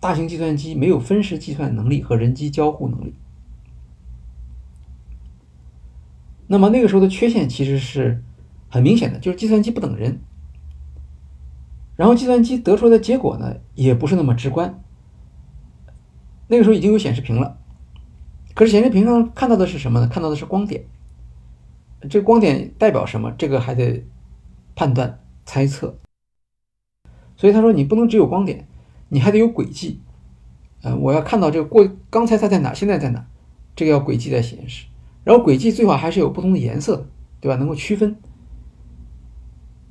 [0.00, 3.14] 大型计算机没有分时计算能力和人机交互能力。
[6.52, 8.24] 那么，那个时候的缺陷其实是
[8.68, 10.20] 很明显的，就是计算机不等人。
[11.94, 14.82] 然后，计算机得出来的结果呢，也不是那么直观。
[16.48, 17.56] 那个时候已经有显示屏了，
[18.52, 20.08] 可是显示屏上看到的是什么呢？
[20.08, 20.84] 看到的是光点。
[22.08, 23.30] 这光点代表什么？
[23.38, 24.04] 这个还得
[24.74, 25.20] 判断。
[25.46, 25.98] 猜测，
[27.36, 28.68] 所以他说你不能只有光点，
[29.08, 30.00] 你还得有轨迹。
[30.82, 33.26] 呃，我要看到这个过刚才它在哪，现在在哪，
[33.74, 34.86] 这个要轨迹在显示。
[35.24, 37.06] 然后轨迹最好还是有不同的颜色，
[37.40, 37.56] 对吧？
[37.56, 38.16] 能够区分。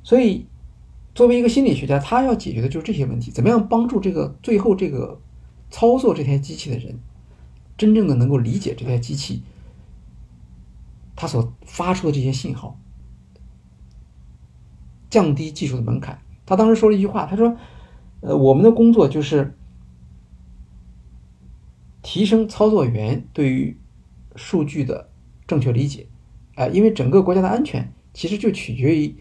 [0.02, 0.46] 所以，
[1.14, 5.20] 作为一个心理学家，他要解决的就是这些问题：怎么样帮助这个最后这个
[5.70, 6.98] 操作这台机器的人，
[7.76, 9.42] 真正的能够理解这台机器
[11.14, 12.78] 它所发出的这些信号。
[15.10, 16.22] 降低技术的门槛。
[16.46, 17.56] 他当时说了一句话，他说
[18.22, 19.56] ：“呃，我们的工作就是
[22.00, 23.76] 提升操作员对于
[24.36, 25.09] 数据的
[25.50, 26.06] 正确理解。
[26.54, 29.16] 啊，因为整个国家的安全其实就取决于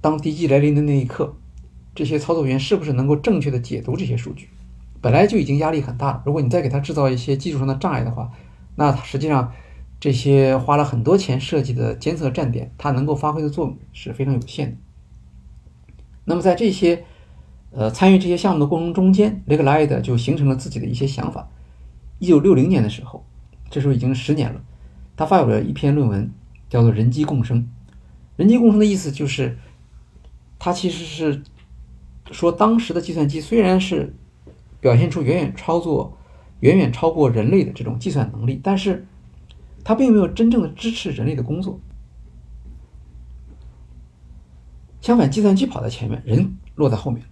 [0.00, 1.36] 当敌机来临的那一刻，
[1.94, 4.48] 这些操作员是不是能够正确的解读这些数据。
[5.00, 8.32] 本来就已经压力很大了，如果你再给他制造一些技术上的障碍的话，
[8.74, 9.52] 那实际上。”
[10.02, 14.76] 这些花了很多钱设计的监测站点，它能够发挥的作用是非常有限的。
[16.24, 17.04] 那么在这些
[17.70, 21.48] 呃参与这些项目的过程中间，雷克莱德就形成了自己的一些想法。
[22.18, 23.24] 一九六零年的时候，
[23.72, 24.62] 这时候已经十年了，
[25.16, 26.30] 他发表了一篇论文，
[26.68, 27.66] 叫做“人机共生”。
[28.36, 29.56] 人机共生的意思就是，
[30.58, 31.42] 他其实是
[32.30, 34.14] 说当时的计算机虽然是
[34.78, 36.18] 表现出远远超作、
[36.60, 39.06] 远远超过人类的这种计算能力，但是
[39.82, 41.80] 它并没有真正的支持人类的工作。
[45.00, 47.24] 相反，计算机跑在前面，人落在后面。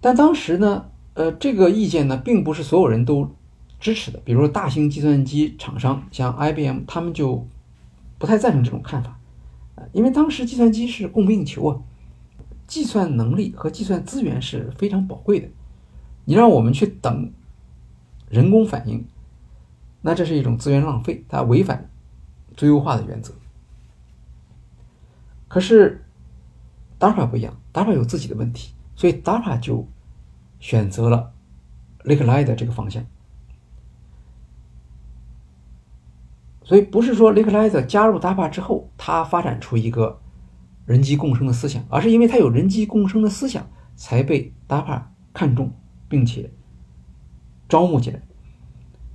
[0.00, 3.34] 但当时呢，呃，这个意见呢，并不是所有人都
[3.82, 4.20] 支持的。
[4.24, 7.44] 比如说，大型计算机厂商像 IBM，他们就
[8.16, 9.18] 不太赞成这种看法，
[9.92, 11.82] 因为当时计算机是供不应求啊，
[12.68, 15.48] 计算能力和计算资源是非常宝贵的。
[16.24, 17.32] 你让我们去等
[18.30, 19.04] 人工反应，
[20.02, 21.90] 那这是一种资源浪费，它违反
[22.56, 23.34] 最优化的原则。
[25.48, 26.04] 可是
[27.00, 28.72] ，DARPA 不一样，DARPA 有自己的问题。
[28.94, 29.88] 所以 DARPA 就
[30.60, 31.32] 选择了
[32.04, 33.04] Liquid 这个方向。
[36.64, 40.20] 所以不是说 Liquid 加入 DAPA 之后，它发展出一个
[40.86, 45.02] 人机共生的思想，而是因为它有人机共生的思想，才被 DAPA
[45.32, 45.72] 看中，
[46.08, 46.50] 并且
[47.68, 48.20] 招募进来。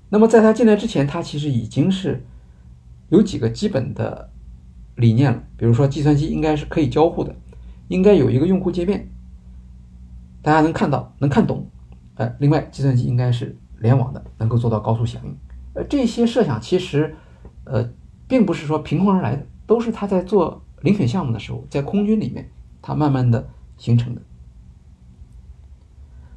[0.09, 2.25] 那么在他进来之前，他其实已经是
[3.09, 4.29] 有几个基本的
[4.95, 7.35] 理念了，比如说计算机应该是可以交互的，
[7.89, 9.09] 应该有一个用户界面。
[10.41, 11.69] 大家能看到，能看懂，
[12.15, 15.35] 呃，另外，计算机应该是联网的，能够做到高速响应。
[15.73, 17.13] 呃，这些设想其实，
[17.69, 17.89] 呃，
[18.27, 22.49] 并不是说凭空而来的，都是他在做遴选项目的时候，在空军里面，
[22.81, 23.47] 他慢慢的
[23.77, 24.21] 形成的。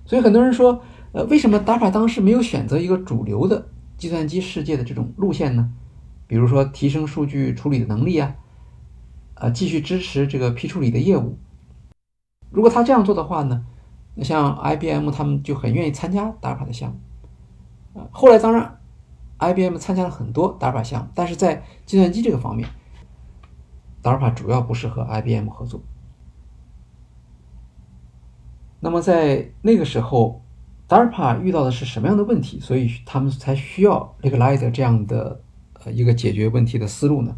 [0.05, 5.73] 所以很多人说，呃，为什么 DARPA 当时没有选择一个主流的计算机世界的这种路线呢？
[6.27, 8.35] 比如说提升数据处理的能力啊，
[9.35, 11.39] 啊，继续支持这个批处理的业务。
[12.51, 13.65] 如果他这样做的话呢？
[14.17, 18.80] 那像 IBM 他们就很愿意参加达帕的项目，后来当然
[19.41, 22.69] ，IBM 参加了很多 DARPA 项目，但是在计算机这个方面
[24.03, 25.83] ，DARPA 主要不是和 IBM 合作。
[28.79, 30.43] 那么在那个时候
[30.89, 32.61] ，DARPA 遇到的是什么样的问题？
[32.61, 35.43] 所以他们才需要 Liquid 这样的
[35.85, 37.37] 呃一个解决问题的思路呢？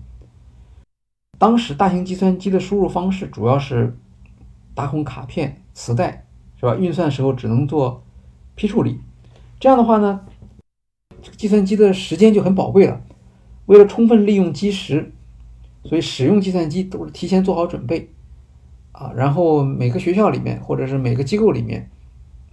[1.39, 3.99] 当时大型计算机的输入方式主要是
[4.75, 6.27] 打孔卡片、磁带。
[6.55, 6.77] 是吧？
[6.77, 8.05] 运算时候只能做
[8.55, 9.01] 批处理，
[9.59, 10.25] 这样的话呢，
[11.23, 13.01] 这个计算机的时间就很宝贵了。
[13.67, 15.13] 为了充分利用基石，
[15.85, 18.11] 所以使用计算机都是提前做好准备
[18.91, 19.13] 啊。
[19.15, 21.89] 然后每个学校里面或者是每个机构里面，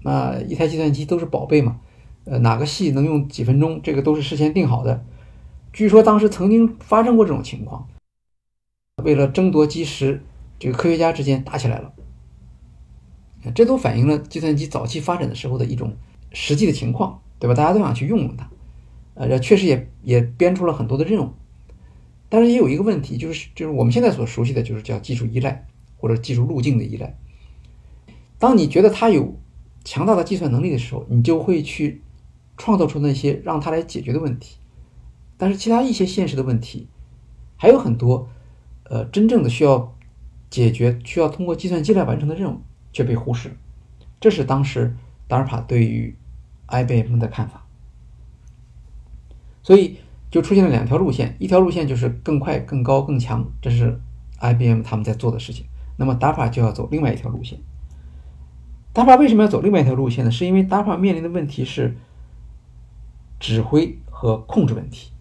[0.03, 1.79] 那一台计算机都是宝贝嘛。
[2.25, 5.03] 呃，哪个系能用几分钟，这个都是事先定好的。
[5.73, 7.87] 据说当时曾经发生过这种情况，
[9.03, 10.21] 为了争夺基石，
[10.59, 11.93] 这个科学家之间打起来了。
[13.55, 15.95] 这都反映了计算机早期发展的时候的一种
[16.31, 17.55] 实际的情况，对吧？
[17.55, 18.49] 大家都想去用用它，
[19.19, 21.33] 呃，确实也也编出了很多的任务，
[22.29, 25.67] 但是也有一个问题，就是就是我们现在所熟悉的就是叫技术依赖
[25.97, 27.17] 或者技术路径的依赖。
[28.37, 29.37] 当你觉得它有
[29.83, 32.01] 强大的计算能力的时候，你就会去
[32.57, 34.57] 创造出那些让它来解决的问题，
[35.37, 36.87] 但是其他一些现实的问题
[37.57, 38.29] 还有很多，
[38.85, 39.95] 呃，真正的需要
[40.49, 42.61] 解决、需要通过计算机来完成的任务。
[42.91, 43.55] 却被忽视，
[44.19, 44.95] 这是当时
[45.29, 46.15] DARPA 对于
[46.69, 47.67] IBM 的看法，
[49.69, 49.97] 所以
[50.31, 53.99] 就出现了两条路线，一条路线就是更快、更高、更强，这是
[54.39, 55.63] IBM 他们在做的事情。
[55.95, 57.59] 那么 DAPA 就要走另外一条路线。
[58.95, 60.31] DAPA 为什么要走另外一条路线呢？
[60.31, 61.95] 是因为 DAPA 面临的问题是
[63.39, 65.11] 指挥和控制问题，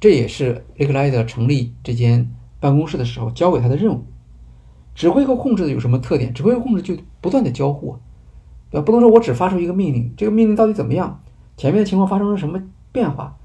[0.00, 2.28] 这也是 Liquid 成立这间
[2.58, 4.04] 办公室的时候交给他的任务。
[4.96, 6.34] 指挥和控制的有什么特点？
[6.34, 7.96] 指挥和控制就不断的交互，
[8.72, 11.22] 呃，不能说我只发出一个命令，这个命令到底怎么样？
[11.56, 12.60] 前面的情况发生了什么
[12.90, 13.38] 变化？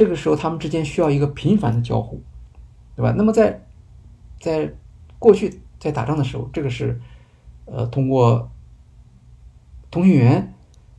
[0.00, 2.22] 这个时候他们之间需要一个频繁的交互，
[2.96, 3.12] 对吧？
[3.18, 3.66] 那么在
[4.40, 4.72] 在
[5.18, 6.98] 过去在打仗的时候，这个是
[7.66, 8.50] 呃通过
[9.90, 10.54] 通讯员、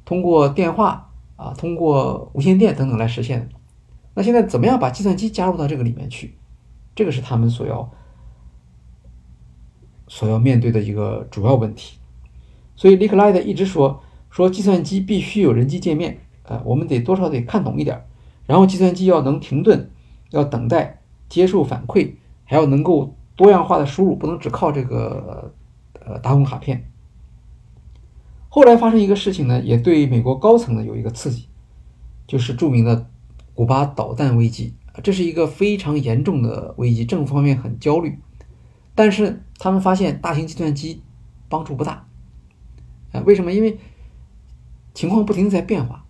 [0.05, 3.47] 通过电话啊、通过无线电等等来实现的。
[4.13, 6.35] 那现在怎么样把计算机加入到这个里面去？
[6.93, 7.91] 这个是他们所要。
[10.07, 11.97] 所要面对的一个主要问题，
[12.75, 18.05] 所以 Liquid 一直说说计算机必须有人机界面，呃，我们得多少得看懂一点，
[18.51, 19.89] 然后计算机要能停顿，
[20.31, 25.53] 要等待接受反馈，还要能够多样化的输入，不能只靠这个
[26.05, 26.91] 呃打孔卡片。
[28.49, 31.47] 后来发生一个事情呢，也对美国高层呢有一个刺激，
[32.27, 33.07] 就是著名的
[33.55, 38.19] 古巴导弹危机，这是一个非常严重的危机，政府方面很焦虑。
[38.93, 41.01] 但是他们发现大型计算机
[41.47, 42.05] 帮助不大，
[43.13, 43.53] 啊，为什么？
[43.53, 43.79] 因为
[44.93, 46.03] 情况不停在变化。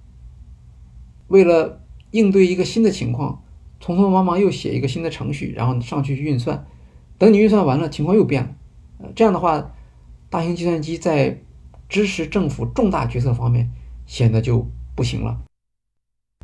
[1.28, 1.81] 为了
[2.12, 3.44] 应对一个新的情况，
[3.82, 6.66] 匆匆忙忙又写一个新的程序，然后上去去运算，
[7.18, 8.56] 等你运算完了，情况又变了。
[9.16, 9.72] 这样的话，
[10.30, 11.42] 大型计算机在
[11.90, 13.72] 支持政府重大决策方面
[14.06, 15.42] 显得就不行了。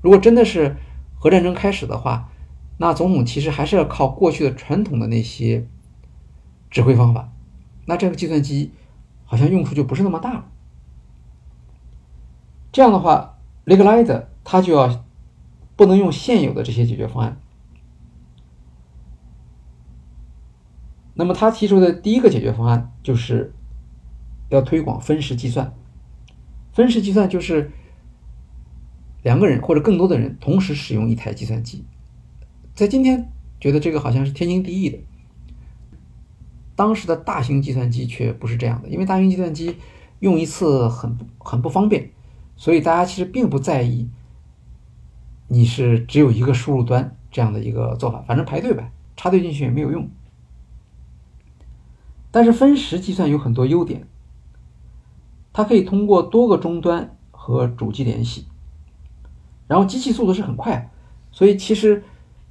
[0.01, 0.77] 如果真的是
[1.19, 2.29] 核战争开始的话，
[2.77, 5.67] 那总统其实还是要靠过去的传统的那些
[6.69, 7.31] 指挥方法，
[7.85, 8.71] 那这个计算机
[9.25, 10.45] 好像用处就不是那么大了。
[12.71, 15.05] 这样的话，雷格莱德他就要
[15.77, 17.39] 不能用现有的这些解决方案。
[21.13, 23.53] 那么他提出的第一个解决方案就是
[24.49, 25.73] 要推广分时计算。
[26.73, 27.71] 分时计算就是
[29.23, 31.85] 两个人或者更多的人同时使用一台计算机。
[32.75, 34.99] 在今天觉得这个好像是天经地义的，
[36.75, 39.77] 当时的大型计算机却不是这样的，因为大型计算机
[40.19, 42.11] 用一次很很不方便，
[42.55, 44.07] 所以大家其实并不在意
[45.47, 50.09] 你是只有一个输入端这样的一个做法，反正排队呗，插队进去也没有用。
[52.31, 54.07] 但是分时计算有很多优点，
[55.53, 58.45] 它可以通过多个终端和主机联系，
[59.67, 60.91] 然后机器速度是很快，
[61.31, 62.03] 所以其实。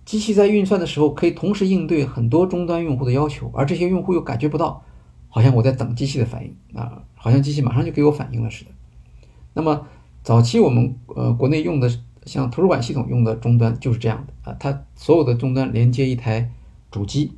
[0.07, 4.85] 机器在运算的时候，可以同时应对很多终端用户的要求，而这些用户又感觉不到，
[5.29, 8.71] 好像我在等机器的反应啊，好像机器马上就给我反应了似的。
[9.53, 9.89] 那么
[10.23, 11.91] 早期我们呃国内用的
[12.27, 16.51] 像图书馆系统用的终端就是这样的啊，它所有的终端连接一台
[16.91, 17.33] 主机。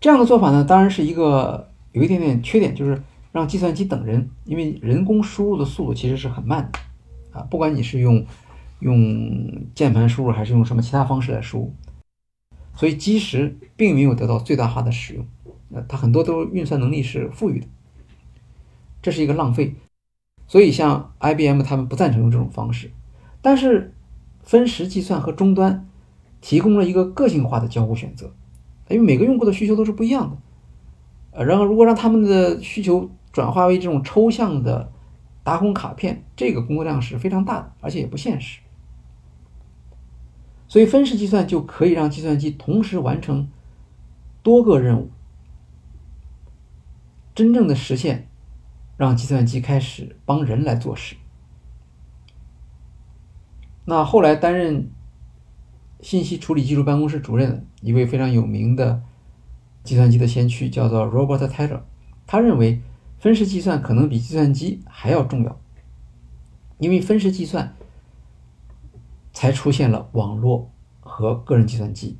[0.00, 3.00] 这样的做法呢，当然是一个有一点点缺点，就是
[3.30, 8.26] 让计算机等人，因为人工输入的速度其实是很慢的啊，不管你是用。
[8.80, 11.74] 用键盘输入还是用什么其他方式来输入，
[12.76, 15.26] 所以基石并没有得到最大化的使用。
[15.72, 17.66] 呃，它很多都运算能力是富裕的，
[19.02, 19.74] 这是一个浪费。
[20.46, 22.92] 所以像 IBM 他们不赞成用这种方式。
[23.48, 23.94] 但是
[24.42, 25.88] 分时计算和终端
[26.42, 28.34] 提供了一个个性化的交互选择，
[28.90, 30.36] 因为每个用户的需求都是不一样的。
[31.30, 34.92] 呃，然后如果让他们的需求转化为这种抽象的
[35.42, 38.60] 打孔卡片，这个工作量是非常大的，而且也不现实。
[40.66, 43.48] 所以分时计算就可以让计算机同时完成
[44.42, 45.08] 多个任务，
[47.34, 48.28] 真正的实现
[48.98, 51.16] 让计算机开始帮人来做事。
[53.88, 54.90] 那后来担任
[56.00, 59.02] 信息处理技术办公室主任的一位非常有名的
[59.82, 61.80] 计算机的先驱叫做 Robert Taylor，
[62.26, 62.82] 他认为
[63.18, 65.58] 分时计算可能比计算机还要重要，
[66.78, 67.74] 因为分时计算。
[69.30, 70.68] 才出现了网络
[70.98, 72.18] 和个人计算机。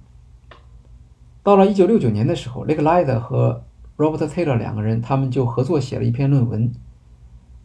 [1.43, 3.65] 到了一九六九年的时候，雷克莱德和
[3.97, 6.71] Robert Taylor 两个人，他们就合作写了一篇论文，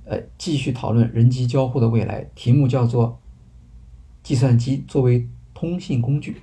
[0.05, 3.19] 呃，继续讨论人机交互的未来，题目叫做
[4.23, 6.41] “计算机作为通信工具”。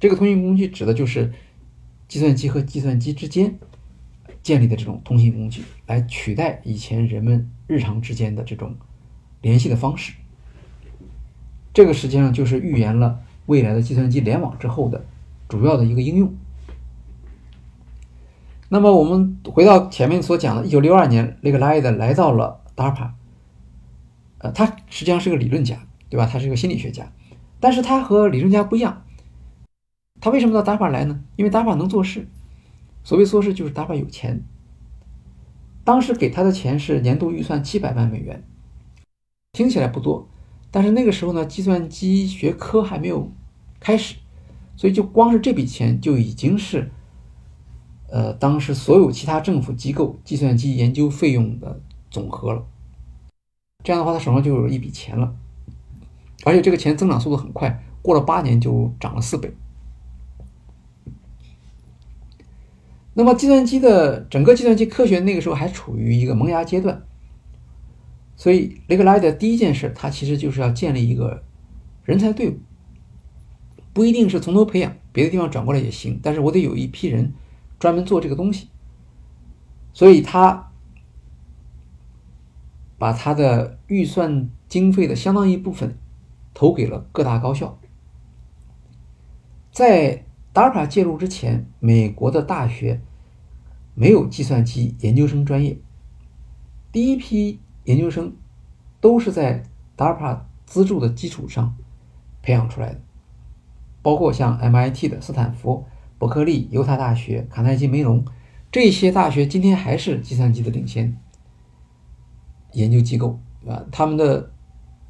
[0.00, 1.32] 这个通信工具指的就是
[2.06, 3.58] 计算机和计算机之间
[4.42, 8.76] 建立的这种通信工具，来取代以前人们日常之间的这种
[9.42, 10.14] 联系的方式。
[11.74, 15.04] 这个实际上就是预言了未来的计算机联网之后的
[15.48, 16.32] 主要的一个应用。
[18.68, 23.12] 那么我们回到前面所讲的，一九六二年，雷格莱德来到了 DARPA，
[24.38, 26.26] 呃，他实际上是个理论家，对吧？
[26.26, 27.12] 他是个心理学家，
[27.60, 29.04] 但是他和理论家不一样。
[30.20, 31.22] 他为什么到达法来呢？
[31.36, 32.28] 因为达法能做事。
[33.04, 34.42] 所谓做事，就是达法有钱。
[35.84, 38.44] 当时给他的钱是年度预算七百万美元，
[39.52, 40.28] 听起来不多。
[40.70, 43.32] 但是那个时候呢，计算机学科还没有
[43.80, 44.16] 开始，
[44.76, 46.90] 所以就光是这笔钱就已经是，
[48.10, 51.80] 呃，当时所有其他政府机构计算机研究费用的
[52.10, 52.66] 总和了。
[53.82, 55.34] 这样的话，他手上就有一笔钱了，
[56.44, 59.52] 而且这个钱增长速度很快，过了八年就涨了四倍。
[63.14, 67.02] 那么，计算机的整个计算机科学那个时候还处于一个萌芽阶段。
[68.36, 71.42] 所以，雷克莱德第一件事，他其实就是要建立一个
[72.04, 72.60] 人才队伍，
[73.92, 77.34] 不一定是从头培养，别的地方转过来也行，但是我得有一批人
[77.80, 78.68] 专门做这个东西。
[79.92, 80.70] 所以他
[82.96, 85.98] 把他的预算经费的相当一部分
[86.58, 87.78] 投给了各大高校。
[89.70, 93.00] 在 DARPA 介入之前，美国的大学
[93.94, 95.78] 没有计算机研究生专业，
[96.90, 97.60] 第一批。
[97.84, 98.36] 研究生
[99.00, 99.62] 都是在
[99.96, 101.74] DARPA 资助的基础上
[102.42, 103.00] 培养出来的，
[104.02, 105.86] 包括像 MIT 的斯坦福、
[106.18, 108.26] 伯克利、犹他大学、卡耐基梅隆
[108.70, 111.16] 这些大学，今天还是计算机的领先
[112.72, 113.86] 研究机构啊。
[113.90, 114.52] 他们的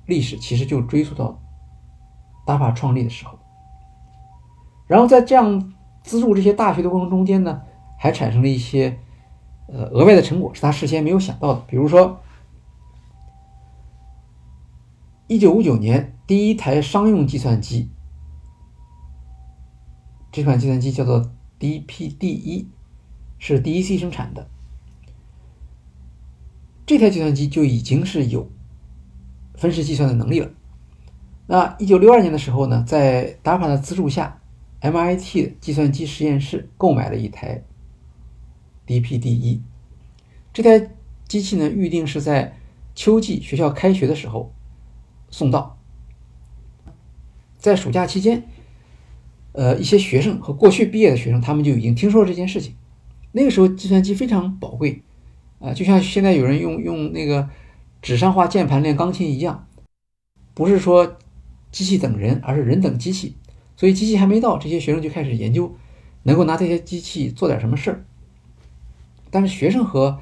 [0.09, 1.41] 历史其实就追溯到
[2.45, 3.39] 达帕创立的时候。
[4.87, 7.61] 然后在这样资助这些大学的过程中间呢，
[7.99, 8.99] 还产生了一些
[9.69, 11.61] 呃额外的成果，是他事先没有想到的。
[11.69, 12.21] 比如说，
[15.27, 17.91] 一九五九年第一台商用计算机，
[20.33, 21.31] 这款计算机叫做
[21.61, 22.71] DPD 一，
[23.39, 24.49] 是 DEC 生产的。
[26.87, 28.51] 这台计算机就已经是有
[29.59, 30.51] 分时计算的能力了。
[31.47, 34.41] 那一九六二年的时候呢，在 DARPA 的资助下
[34.81, 37.63] ，MIT 计算机实验室购买了一台
[38.87, 39.61] DPD 一。
[40.53, 40.91] 这台
[41.27, 42.57] 机器呢，预定是在
[42.95, 44.53] 秋季学校开学的时候
[45.31, 45.79] 送到。
[47.59, 48.45] 在暑假期间，
[49.53, 52.75] 呃，一些学生和过去毕业的学生，他们就已经听说了这件事情。
[53.33, 55.03] 那个时候，计算机非常宝贵。
[55.59, 57.49] 啊，就像现在有人用用那个
[58.09, 59.69] 纸上画键盘练钢琴一样，
[60.55, 61.19] 不是说
[61.71, 63.37] 机器等人，而是人等机器。
[63.77, 65.77] 所以机器还没到，这些学生就开始研究，
[66.23, 68.07] 能够拿这些机器做点什么事儿。
[69.31, 70.21] 但是学生和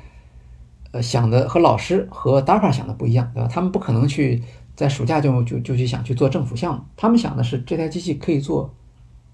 [0.91, 3.49] 呃想的和老师和 DARPA 想的不一样，对吧？
[3.49, 4.43] 他们不可能去
[4.75, 8.75] 在暑假就就就去想去做政府项目，他们想的是这台机器可以做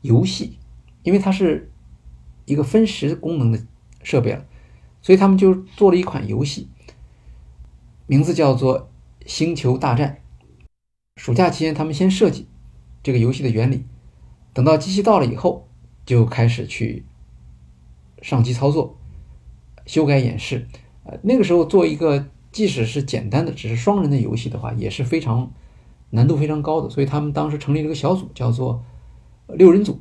[0.03, 0.59] 游戏，
[1.05, 1.72] 因为它是
[2.44, 3.59] 一个分时功能的
[4.03, 4.44] 设备了。
[5.00, 6.68] 所以他们就做了一款游戏，
[8.07, 8.80] 名字叫做
[9.26, 10.18] 《星球大战》。
[11.16, 12.46] 暑假期间，他们先设计
[13.03, 13.84] 这个游戏的原理，
[14.53, 15.68] 等到机器到了以后，
[16.05, 17.05] 就开始去
[18.20, 18.98] 上机操作、
[19.86, 20.66] 修改演示。
[21.05, 25.53] 呃，那个时候做一个即使是简单的只是双人的游戏的话，也是非常
[26.11, 26.90] 难度非常高的。
[26.90, 28.84] 所以他们当时成立了一个小组，叫做
[29.48, 30.00] 六人组，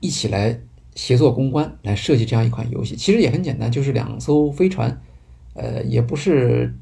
[0.00, 0.60] 一起来。
[0.94, 5.00] 协作攻关来设计这样一款游戏，其实也很简单，就是两艘飞船，
[5.54, 6.74] 呃，也不是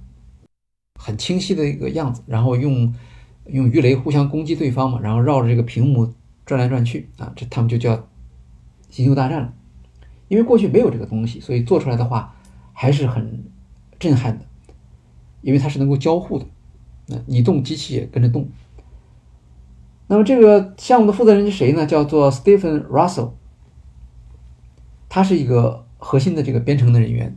[0.95, 2.95] 很清晰的一个样子，然后用
[3.47, 6.13] 用鱼雷互相攻击对方嘛，然后绕着这个屏幕
[6.45, 8.09] 转来转去啊，这他们就叫
[8.89, 9.53] 星球大战了。
[10.29, 12.37] 因为过去没有这个东西，所以做出来的话
[12.73, 13.45] 还是很
[13.99, 14.45] 震撼的，
[15.43, 16.47] 因为它是能够交互的，
[17.07, 18.49] 那你动机器也跟着动。
[20.07, 21.87] 那么这个项目的负责人是谁呢？
[21.87, 23.33] 叫做 Stephen Russell。
[25.09, 27.37] 他是一个核心的这个编程的人员，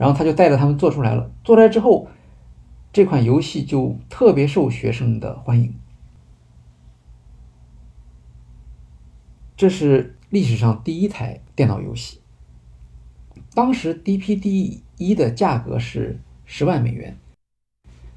[0.00, 1.30] 然后他就带着他们做出来了。
[1.44, 2.08] 做出来之后，
[2.90, 5.74] 这款游戏就特别受学生的欢迎。
[9.58, 12.22] 这是历史上第一台电脑游戏。
[13.52, 17.18] 当时 DPD 一的价格是十万美元，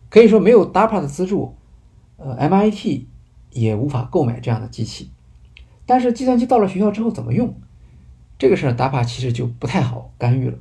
[0.10, 1.58] 可以说没有 DARPA 的资助，
[2.16, 3.08] 呃，MIT
[3.52, 5.12] 也无法购买这样的机器。
[5.86, 7.54] 但是计算机到了学校之后怎么用？
[8.40, 10.58] 这个事儿，DARPA 其实就不太好干预了。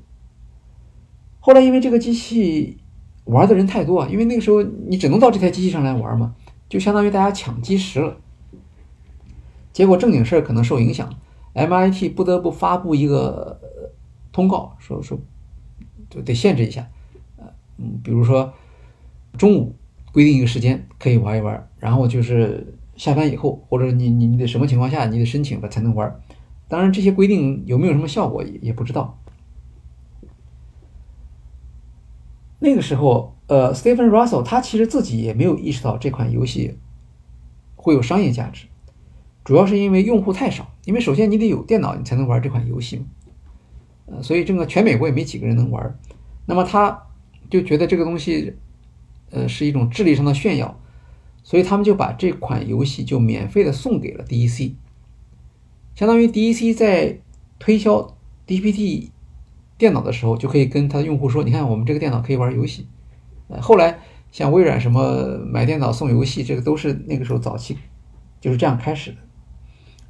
[1.45, 2.79] 后来因为这个机器
[3.25, 6.37] 玩的人太多啊，因为那个时候你只能到这台机器上来玩嘛，
[6.69, 8.17] 就相当于大家抢基石了。
[9.73, 11.13] 结果正经事儿可能受影响
[11.55, 13.61] ，MIT 不得不发布一个
[14.31, 15.19] 通告，说说
[16.09, 16.87] 就得限制一下，
[17.39, 17.45] 呃，
[17.79, 18.53] 嗯，比如说
[19.37, 19.75] 中午
[20.13, 26.21] 规定一个时间可以玩一玩，然后就是下班以后，或者你你你得什么情况下你得申请了才能玩。
[26.69, 29.19] 当然，这些规定有没有什么效果也也不知道。
[32.65, 36.79] 那个时候，呃，Stephen Russell 他其实自己也没有意识到这款游戏
[37.75, 38.67] 会有商业价值，
[39.43, 40.73] 主要是因为用户太少。
[40.85, 43.05] 因为首先你得有电脑，你才能玩这款游戏，
[44.07, 45.99] 呃，所以这个全美国也没几个人能玩。
[46.47, 47.03] 那么他
[47.51, 48.55] 就觉得这个东西，
[49.31, 50.79] 呃，是一种智力上的炫耀，
[51.43, 54.75] 所以他们就把这款游戏就免费的送给了 DEC。
[55.97, 57.19] 相当于 DEC 在
[57.59, 59.11] 推销 DPT
[59.83, 62.87] 电脑的时候，就可以跟他的用户说：“你看，我们这个电脑可以玩游戏。”
[63.51, 63.99] 呃，后来
[64.31, 67.77] 像微软什么买电脑送游戏，这个都是那个时候早期
[68.41, 69.17] 就是这样开始的。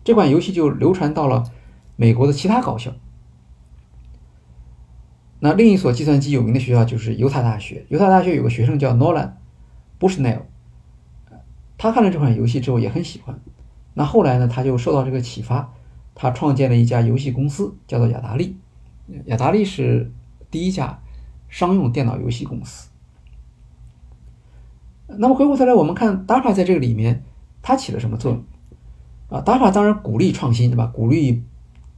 [0.04, 1.44] 这款游戏就流传到了
[1.96, 2.92] 美国的其他高校。
[5.40, 7.86] 那另一所计算机有名的学校就是犹他大学。
[7.88, 9.30] 犹他大学有个学生叫 Nolan
[9.98, 10.42] Bushnell，
[11.78, 13.40] 他看了这款游戏之后也很喜欢。
[13.94, 14.46] 那后来呢？
[14.46, 15.72] 他就受到这个启发，
[16.14, 18.58] 他创建了一家游戏公司，叫做雅达利。
[19.26, 20.11] 雅达利是
[20.50, 21.03] 第一家
[21.48, 22.88] 商用电脑游戏公司。
[25.07, 27.22] 那么回过头来，我们看 DARPA 在这个里面，
[27.61, 28.44] 它起了什么作用？
[29.28, 30.86] 啊，DARPA 当然鼓励创新，对吧？
[30.86, 31.42] 鼓励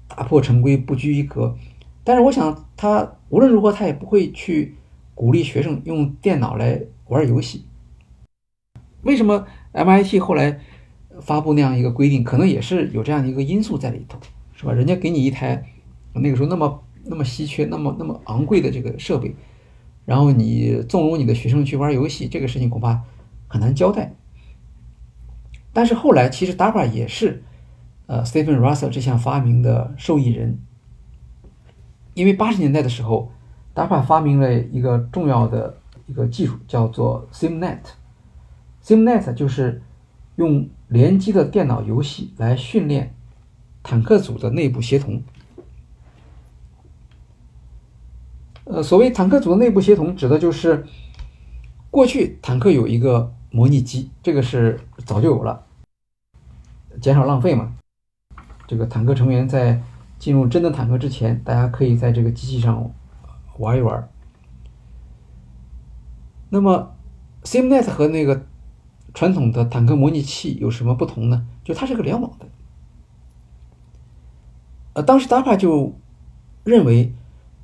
[0.09, 1.57] 打破陈规，不拘一格。
[2.03, 4.75] 但是我想，他无论如何，他也不会去
[5.15, 7.65] 鼓励学生用电脑来玩游戏。
[9.03, 10.61] 为什么 MIT 后来？
[11.21, 14.19] 发布那样一个规定，可能也是有这样的一个因素在里头，
[14.53, 14.73] 是吧？
[14.73, 15.65] 人家给你一台
[16.13, 19.35] 那个时候那么那么稀缺、那么那么昂贵的这个设备，
[20.05, 23.03] 然后你纵容你的学生去玩游戏，这个事情恐怕
[23.47, 24.15] 很难交代。
[25.73, 27.43] 但是后来其实 DARPA 也是
[28.07, 30.59] 呃 Stephen Russell 这项发明的受益人，
[32.15, 33.33] 因为八十年代的时候
[33.75, 37.81] ，DARPA 发明了一个重要的一个技术，叫做 SimNet。
[38.83, 39.83] SimNet 就是
[40.37, 43.15] 用联机的电脑游戏来训练
[43.83, 45.23] 坦克组的内部协同。
[48.65, 50.87] 呃，所谓坦克组的内部协同，指的就是
[51.91, 55.67] 过去坦克有一个模拟机，这个是早就有了，
[57.01, 57.75] 减少浪费嘛。
[58.67, 59.83] 这个坦克成员在
[60.19, 62.91] 进入真的坦克之前，大家可以在这个机器上
[63.59, 64.09] 玩一玩。
[66.49, 66.97] 那么
[67.43, 68.47] ，SimNet 和那个
[69.13, 71.47] 传统的坦克模拟器有什么不同呢？
[71.63, 72.47] 就它是个联网的。
[74.95, 75.93] 呃，当时 DAPA 就
[76.63, 77.13] 认为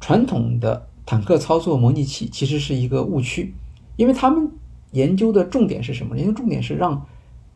[0.00, 3.52] 传统的坦克操作模拟器其实是一个误区，
[3.96, 4.48] 因为他们
[4.92, 6.16] 研究的重点是什么？
[6.16, 7.04] 研究重点是让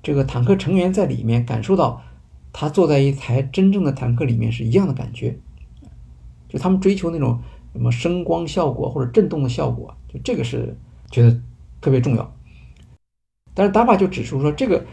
[0.02, 2.02] 这个坦克成员在里面感受到
[2.52, 5.38] 他坐在一台真正的坦克里面是一样的感觉。
[6.48, 7.38] 就他们追求那种
[7.72, 10.76] 什么声光效果或者震动的效果，就这个是
[11.12, 11.40] 觉得
[11.80, 12.36] 特别重要。
[13.55, 14.84] 但是 DARPA 就指出说，这个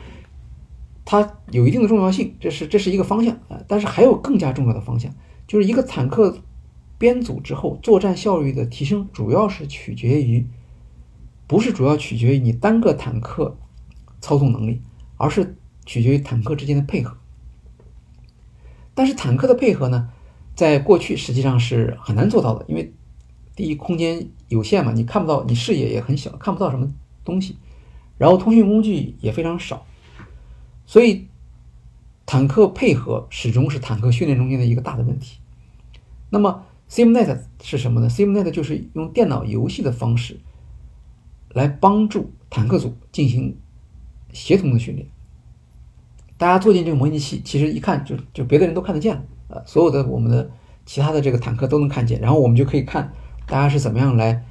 [1.04, 3.60] 它有一定的重要性，这是这是一个方向啊。
[3.68, 5.12] 但是还有更加重要的方向，
[5.48, 6.38] 就是一个坦克。
[7.02, 10.46] 编组之后，作战效率的提升主要是取决于，
[11.48, 13.58] 不是主要取决于你单个坦克
[14.20, 14.80] 操纵能力，
[15.18, 17.18] 而是取决于坦克之间的配合。
[18.94, 20.10] 但是坦克的配合呢，
[20.54, 22.94] 在过去实际上是很难做到的，因为
[23.56, 26.88] 第一空间有限嘛，你看不到，你视野也很小，看不到什么
[27.26, 27.58] 东西，
[28.20, 29.88] 然后通讯工具也非常少，
[30.86, 31.26] 所以
[32.28, 35.40] 坦克配合始终是坦克训练中间的一个大的问题。
[36.30, 36.66] 那么。
[36.92, 40.42] SimNet 是什么呢？SimNet 就是用电脑游戏的方式
[41.54, 43.58] 来帮助坦克组进行
[44.34, 45.08] 协同的训练。
[46.38, 50.52] 大家坐进这个模拟器，其实一看就就别的人都看得见了，呃，所有的我们的
[50.86, 53.14] 其他的这个坦克都能看见，然后我们就可以看
[53.48, 54.44] 大家是怎么样来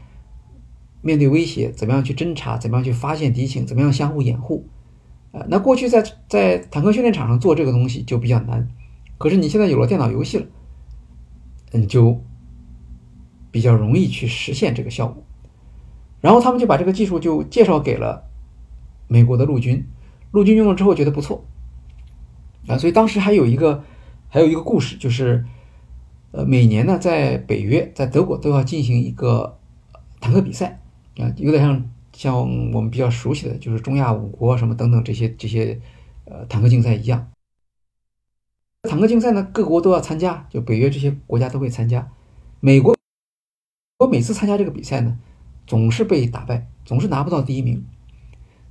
[1.03, 4.67] 面对威胁，怎么样去侦查，怎么样去发现敌情，怎么样相互掩护。
[5.33, 8.67] 呃，那过去在在坦克训练场上做这个东西就比较难，
[9.19, 10.47] 可是你现在有了电脑游戏了，
[11.73, 12.19] 嗯，就。
[13.51, 15.23] 比较容易去实现这个效果，
[16.21, 18.29] 然后他们就把这个技术就介绍给了
[19.09, 19.87] 美国的陆军，
[20.31, 21.45] 陆军用了之后觉得不错，
[22.69, 23.83] 啊，所以当时还有一个
[24.29, 25.45] 还有一个故事，就是
[26.33, 29.59] 呃每年呢在北约在德国都要进行一个
[30.21, 30.81] 坦克比赛。
[31.19, 32.39] 啊，有点像像
[32.73, 35.79] 我们比较熟悉的就是中亚五国什么等等这些这些
[36.25, 37.31] 呃坦克竞赛一样，
[38.89, 42.09] 坦克竞赛呢各国都要参加，就北约这些国家都会参加，
[42.61, 42.97] 美国。
[44.01, 45.19] 我每次参加这个比赛呢，
[45.67, 47.85] 总是被打败，总是拿不到第一名。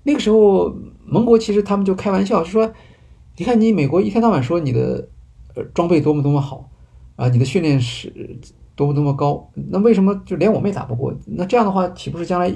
[0.01, 0.75] 那个时候，
[1.05, 2.73] 盟国其实他们就开玩笑，就说
[3.38, 5.07] ：“你看，你美国一天到晚说你的
[5.53, 6.71] 呃装备多么多么好
[7.15, 8.39] 啊，你的训练是
[8.75, 11.13] 多么多么高，那为什么就连我们也打不过？
[11.27, 12.51] 那这样的话，岂不是将来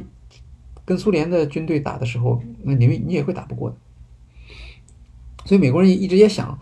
[0.84, 3.76] 跟苏联的军队打的时候，那你们你也会打不过的？
[5.46, 6.58] 所以美国人一直也想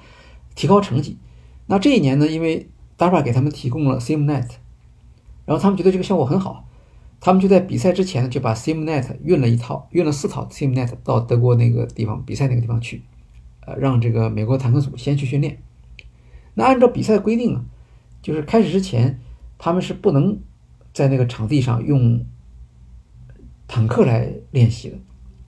[0.55, 1.18] 提高成绩。
[1.68, 4.49] 那这一年呢，因为 DARPA 给他们提供了 SimNet。
[5.46, 6.68] 然后他们觉得这个效果很好，
[7.20, 13.02] 他们就在比赛之前呢，就把 SimNet 运了一套，运了四套 SimNet 到德国那个地方比赛那个地方去，
[13.66, 15.60] 呃，让这个美国坦克组先去训练。
[16.54, 17.66] 那按照比赛规定啊，
[18.22, 19.20] 就是开始之前
[19.58, 20.39] 他们是不能
[20.94, 22.26] 在那个场地上用
[23.68, 24.98] 坦克来练习的，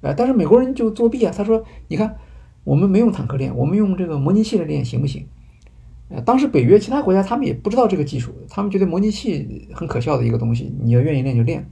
[0.02, 2.16] 呃，但是美国人就作弊啊，他说：“你看，
[2.64, 5.28] 我们没用坦克练，我们用这个模拟器来练，行不行？”
[6.10, 11.68] 呃当时北约其他国家他们也不知道这个技术，他们觉得模拟器很可笑的一个东西，你要愿意练就练。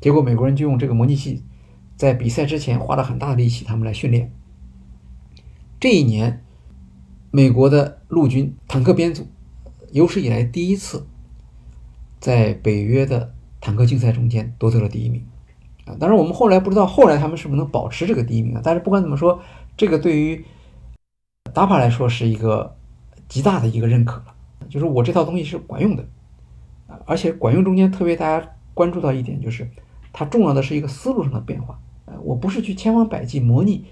[0.00, 1.42] 结果美国人就用这个模拟器，
[1.96, 4.32] 在比赛之前花了很大的力气，他们来训练。
[5.80, 6.44] 这一年，
[7.30, 9.26] 美国的陆军坦克编组
[9.90, 11.06] 有史以来第一次
[12.20, 15.26] 在北约的坦克竞赛中间夺得了第一名。
[15.86, 18.60] 啊，当然我们后来不知道后来他们是不是能保持这个第一名啊。
[18.62, 19.40] 但是不管怎么说，
[19.76, 20.44] 这个对于
[21.52, 22.76] DAPA 来说是一个。
[23.32, 24.34] 极大的一个认可了，
[24.68, 26.06] 就是我这套东西是管用的，
[27.06, 29.66] 而且管用中间特别大家关注到一点，就是
[30.12, 33.86] 它重要的是一个思路上的变化，呃，我不是去千方百计模拟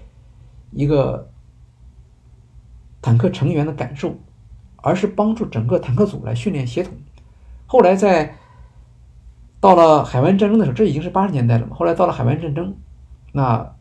[0.69, 1.27] 一个
[3.01, 4.13] 坦克成员的感受，
[4.75, 6.93] 而是帮助整个坦克组来训练协同。
[7.65, 8.35] 后来在
[9.59, 12.75] 到了海湾战争的时候，这已经是八十年代了嘛，后来到了海湾战争，
[13.31, 13.73] 那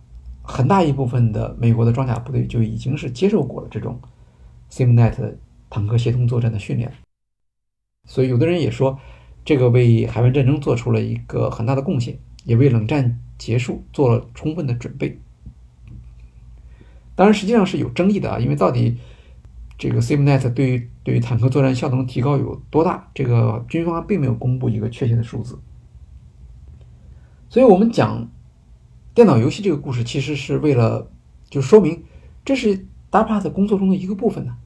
[0.43, 4.01] 很大一部分的美国的装甲部队就已经是接受过了这种
[4.71, 5.37] SimNet。
[5.71, 6.93] 坦克协同作战的训练，
[8.05, 8.99] 所以有的人也说，
[9.45, 15.19] 这个为海湾战争做出了一个很大的贡献，也为冷战结束做了充分的准备。
[17.15, 18.97] 当然实际上是有争议的啊，因为到底
[19.79, 25.59] 这个 SimNet 对于对于坦克作战效能提高有多大，这个军方并没有公布一个确切的数字。
[27.49, 28.31] 所以我们讲
[29.15, 31.11] 电脑游戏这个故事，其实是为了
[31.49, 32.05] 就说明
[32.45, 34.57] 这是 DARPA 的工作中的一个部分呢，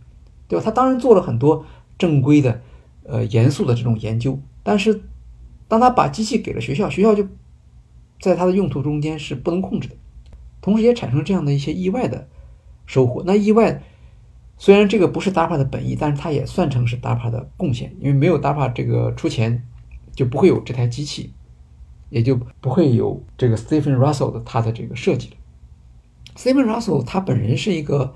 [0.47, 0.64] 对吧？
[0.64, 1.64] 他当然做了很多
[1.99, 2.61] 正规的、
[3.05, 5.03] 呃严肃的这种研究，但是
[5.68, 7.26] 当他把机器给了学校，学校就
[8.20, 9.95] 在它的用途中间是不能控制的，
[10.61, 12.28] 同时也产生这样的一些意外的
[12.86, 13.22] 收获。
[13.26, 13.82] 那意外
[14.59, 19.66] 虽然这个不是 DARPA 的本意，但是它也算成是 DARPA 的贡献，因为没有 DARPA 这个出钱，
[20.14, 21.32] 就不会有这台机器，
[22.11, 25.36] 也就不会有这个 Stephen Russell 的他的这个设计了。
[26.36, 28.14] Stephen Russell 他本人是一个。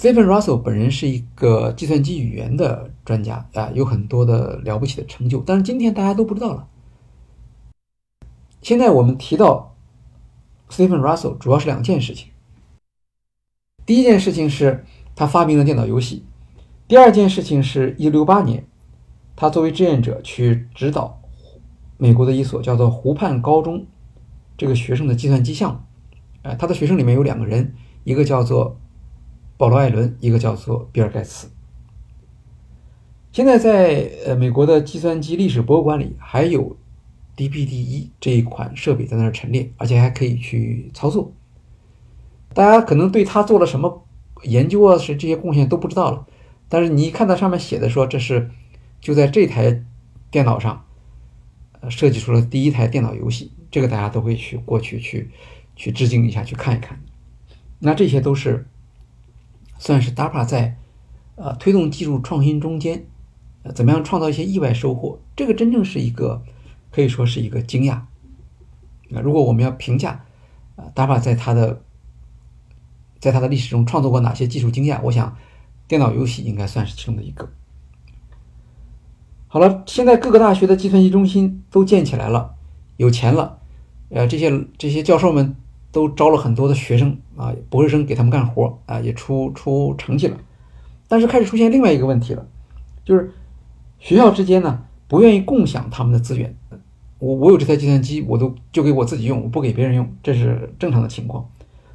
[0.00, 6.68] Stephen Russell 本人是一个计算机语言的专家啊，有很多的了不起的成就，但是今天大家都不知道了。
[8.62, 9.74] 现在我们提到
[10.70, 12.28] Stephen Russell，主要是两件事情。
[13.84, 14.84] 第一件事情是
[15.16, 16.24] 他发明了电脑游戏，
[16.86, 18.68] 第二件事情是一六八年，
[19.34, 21.20] 他作为志愿者去指导
[21.96, 23.84] 美国的一所叫做湖畔高中
[24.56, 25.80] 这个学生的计算机项目。
[26.42, 27.74] 呃，他的学生里面有两个人，
[28.04, 28.78] 一个叫做
[29.58, 31.48] 保罗·艾伦，一个叫做比尔·盖茨。
[33.32, 36.76] 现在在呃美国的计算机历史博物馆里，还有
[37.36, 41.32] DPD-1 这一款设备在那儿陈列，而且还可以去操作。
[42.54, 44.06] 大家可能对他做了什么
[44.44, 46.26] 研究啊，是这些贡献都不知道了。
[46.68, 48.50] 但是你一看到上面写的说这是
[49.00, 49.84] 就在这台
[50.30, 50.86] 电脑上，
[51.80, 55.30] 呃设计出了第一台电脑游戏，这个大家都会去过去去。
[55.80, 57.00] 去致敬一下，去看一看，
[57.78, 58.66] 那这些都是
[59.78, 60.76] 算是 DAPA 在
[61.36, 63.06] 呃推动技术创新中间，
[63.62, 65.18] 呃怎么样创造一些意外收获？
[65.36, 66.42] 这个真正是一个
[66.90, 68.00] 可以说是一个惊讶。
[69.08, 70.24] 那如果我们要评价
[70.76, 71.82] 啊 DARPA 在它的
[73.20, 75.36] 在它的历史中创作过哪些技术惊讶，我想
[75.86, 77.48] 电脑游戏应该算是其中的一个。
[79.46, 82.54] 好了，现在各个大学的计算机中心都建起来了，
[82.96, 83.58] 有钱了，
[84.10, 85.56] 呃这些这些教授们。
[85.98, 90.38] 都招了很多的学生啊，博士生给他们干活啊，也出出成绩了。
[91.08, 92.46] 但是开始出现另外一个问题了，
[93.04, 93.32] 就是
[93.98, 96.54] 学校之间呢不愿意共享他们的资源。
[97.18, 101.50] 我我有这台计算机，我都就给我自己用，我不给别人用，这是正常的情况。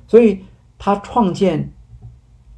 [0.06, 0.40] 所以
[0.78, 1.72] 他创建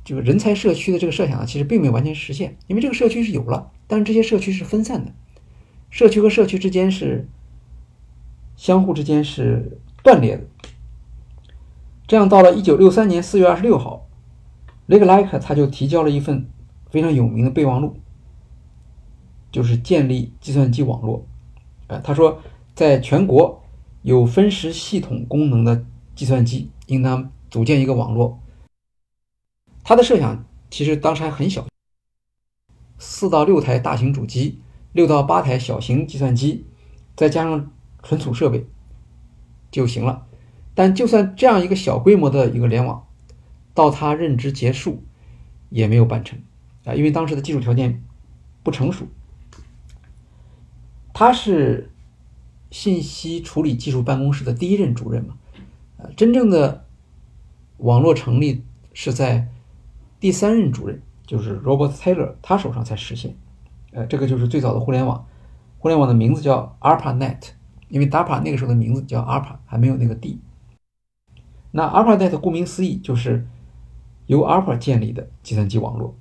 [0.04, 5.12] 这个人才社区的这个设想呢，其实并没有完全实现，因为这个社区是有了，但是这些社区是分散的，
[5.92, 7.28] 社区和社区之间是
[8.56, 10.44] 相互之间是断裂的。
[12.08, 14.08] 这样，到了一九六三年四月二十六号，
[14.86, 16.48] 雷克莱克他就提交了一份
[16.92, 17.98] 非常有名的备忘录，
[19.52, 21.26] 就是建立计算机网络。
[21.88, 22.40] 呃，他说，
[22.76, 23.64] 在全国
[24.04, 25.84] 有分时系统功能的
[26.14, 28.40] 计算机，应当组建一个网络。
[29.84, 31.66] 他的设想其实当时还很小，
[33.00, 34.60] 四到六台大型主机，
[34.94, 36.68] 六到八台小型计算机，
[37.16, 37.72] 再加上
[38.04, 38.68] 存储设备
[39.72, 40.28] 就行了。
[40.76, 43.08] 但就算这样一个小规模的一个联网，
[43.74, 45.02] 到他任职结束
[45.70, 46.38] 也没有办成
[46.84, 48.04] 啊，因为当时的技术条件
[48.62, 49.08] 不成熟。
[51.14, 51.90] 他是
[52.70, 55.38] 信息处理技术办公室的第一任主任嘛，
[55.96, 56.86] 呃，真正的
[57.78, 58.64] 网络成立
[58.94, 59.48] 是在
[60.20, 63.34] 第三任主任，就是 Robert Taylor 他手上才实现。
[63.92, 65.26] 呃，这个就是最早的互联网，
[65.80, 67.52] 互联网的名字叫 ARPANET，
[67.88, 70.42] 因为 DARPA 那个时候的名字叫 ARPA，还没有那个 D。
[71.78, 73.46] 那 ARPANET 顾名思义就是
[74.28, 76.16] 由 ARPA 建立的计算机网络。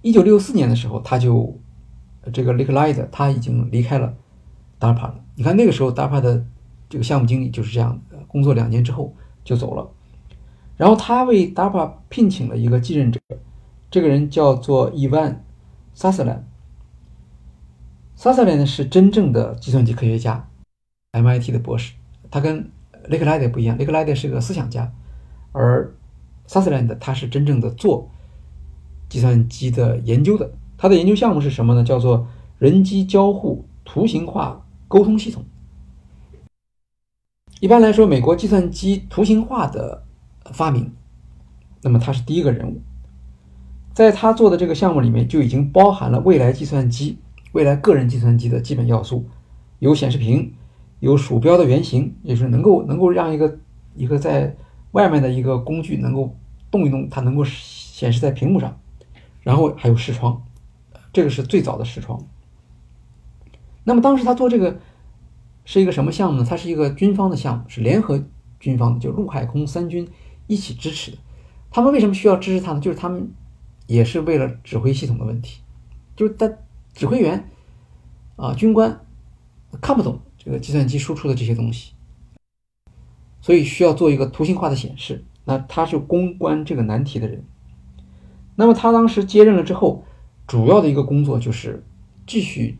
[0.00, 1.54] 一九六四年的时候，他就
[2.32, 4.14] 这个 Lake Light 他已经离开了
[4.80, 5.20] DARPA 了。
[5.34, 6.46] 你看那个时候 DARPA 的
[6.88, 9.14] 这个项目经理就是这样，工作两年之后
[9.44, 9.86] 就走了。
[10.78, 13.20] 然后他为 DARPA 聘请了一个继任者，
[13.90, 15.40] 这个人叫做 Evan
[15.94, 16.44] Sutherland。
[18.16, 20.48] Sutherland 是真正的计算机科学家
[21.12, 21.92] ，MIT 的博士，
[22.30, 22.70] 他跟
[23.08, 24.92] 雷克莱德不一样，雷克莱德是个思想家，
[25.52, 25.94] 而
[26.46, 28.10] Sutherland 他是真正的做
[29.08, 30.52] 计算机的研究的。
[30.76, 31.84] 他的研究项目是什么呢？
[31.84, 32.26] 叫做
[32.58, 35.44] 人机交互图形化沟通系统。
[37.60, 40.02] 一般来说，美国计算机图形化的
[40.52, 40.92] 发明，
[41.82, 42.80] 那么他是第一个人物。
[43.92, 47.18] 在他做的这个项目里面，就已经包含了未来计算机、
[47.52, 49.26] 未来个人计算机的基本要素，
[49.78, 50.54] 有显示屏。
[51.02, 53.58] 有鼠标的原型，也是能够能够让一个
[53.96, 54.56] 一个在
[54.92, 56.36] 外面的一个工具能够
[56.70, 58.78] 动一动，它能够显示在屏幕上。
[59.40, 60.40] 然后还有视窗，
[61.12, 62.24] 这个是最早的视窗。
[63.82, 64.78] 那么当时他做这个
[65.64, 66.46] 是一个什么项目呢？
[66.48, 68.22] 它是一个军方的项目，是联合
[68.60, 70.08] 军方的，就陆海空三军
[70.46, 71.18] 一起支持的。
[71.72, 72.78] 他们为什么需要支持他呢？
[72.78, 73.32] 就是他们
[73.88, 75.62] 也是为了指挥系统的问题，
[76.14, 76.48] 就是他
[76.94, 77.50] 指挥员
[78.36, 79.04] 啊军官
[79.80, 81.92] 看不懂这个计算机输出的这些东西，
[83.40, 85.24] 所以需要做一个图形化的显示。
[85.44, 87.44] 那他是攻关这个难题的人。
[88.56, 90.04] 那么他当时接任了之后，
[90.46, 91.84] 主要的一个工作就是
[92.26, 92.78] 继续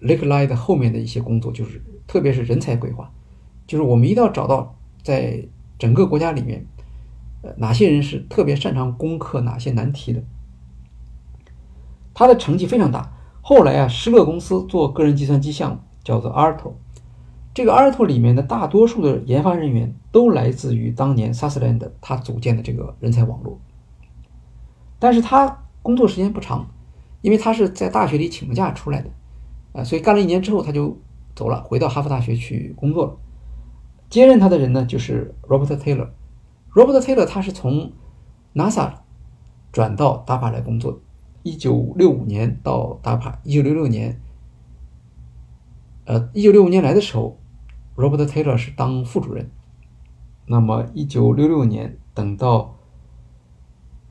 [0.00, 3.12] Lakelight 后面的一些工作，就是特别是人才规划，
[3.66, 5.46] 就是我们一定要找到在
[5.78, 6.66] 整个国家里面，
[7.42, 10.22] 呃，哪些人是特别擅长攻克哪些难题的。
[12.14, 13.14] 他的成绩非常大。
[13.40, 16.72] 后来啊，施乐公司做个人计算机项目叫做 Arto，
[17.54, 23.58] 这个 Arto 里面的大多数的研发人员都来自于当年 Susland 他组建的这个人才网络。
[24.98, 26.68] 但是他工作时间不长，
[27.20, 29.10] 因为他是在大学里请了假出来的，
[29.72, 30.96] 啊，所以干了一年之后他就
[31.34, 33.16] 走了，回到哈佛大学去工作了。
[34.08, 36.08] 接任他的人呢，就是 Robert Taylor。
[36.74, 37.92] Robert Taylor 他是从
[38.54, 38.92] NASA
[39.72, 40.98] 转到 DARPA 来工作的，
[41.42, 44.20] 一九六五年到 DARPA，一九六六年，
[46.04, 47.38] 呃，一九六五年来的时候
[47.96, 49.50] ，Robert Taylor 是当副主任。
[50.46, 52.76] 那么一九六六年等到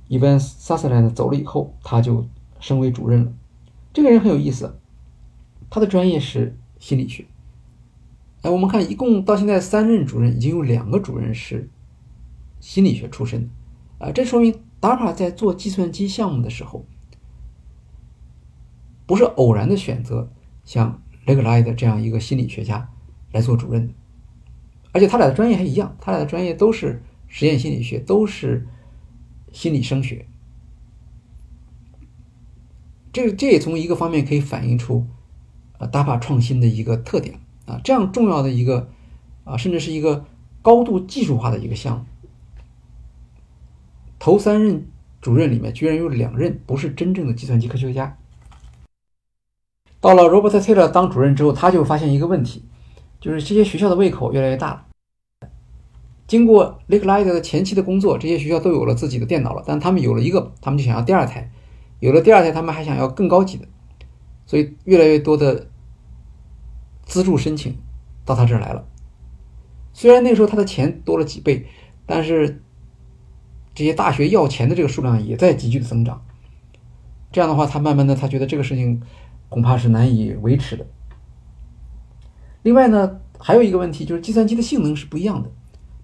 [0.08, 2.26] Evan Sutherland 走了以后，他就
[2.60, 3.34] 升为主任了。
[3.92, 4.80] 这个人很有意思，
[5.70, 7.26] 他的专业是心理学。
[8.42, 11.70] 哎，我们看，一共到现在三任主任，已经有两个主任是
[12.62, 14.06] 心理学出身的。
[14.06, 16.86] 啊，这说明 DARPA 在做计算机项目的时候，
[19.06, 20.32] 不是偶然的选择
[20.64, 22.90] 像 Legalight 这样一个心理学家
[23.32, 23.94] 来做主任的。
[24.92, 28.68] 而且他俩的专业还一样，他俩的专业都是实验心理学，都是。
[29.54, 30.26] 心理声学，
[33.12, 35.06] 这这也从一个方面可以反映出，
[35.78, 38.90] 呃大坝创新的一个特点啊，这样重要的一个
[39.44, 40.26] 啊，甚至是一个
[40.62, 42.06] 高度技术化的一个项目，
[44.18, 44.88] 头三任
[45.20, 48.18] 主任里面居然有两任不是真正的计算机科学家。
[50.02, 52.66] 到了 Robert Taylor 当主任之后，他就发现一个问题，
[53.22, 54.86] 就是这些学校的胃口越来越大了。
[56.28, 61.52] 经过 Lakelight 的前期的工作，这些学校都有了自己的电脑了，但他们有了一个，他们就想要第二台，
[62.00, 63.68] 有了第二台，他们还想要更高级的，
[64.46, 65.68] 所以越来越多的
[67.06, 67.78] 资助申请
[68.26, 68.88] 到他这儿来了。
[69.94, 71.68] 虽然那时候他的钱多了几倍，
[72.06, 72.64] 但是
[73.76, 76.24] 这些大学要钱的这个数量也在急剧的增长。
[77.34, 79.02] 这样的话，他慢慢的他觉得这个事情
[79.52, 80.88] 恐怕是难以维持的。
[82.64, 85.52] 另外呢，还有一个问题就是计算机的性能是不一样的。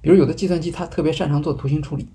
[0.02, 2.10] 比如有的计算机它特别擅长做图形处理，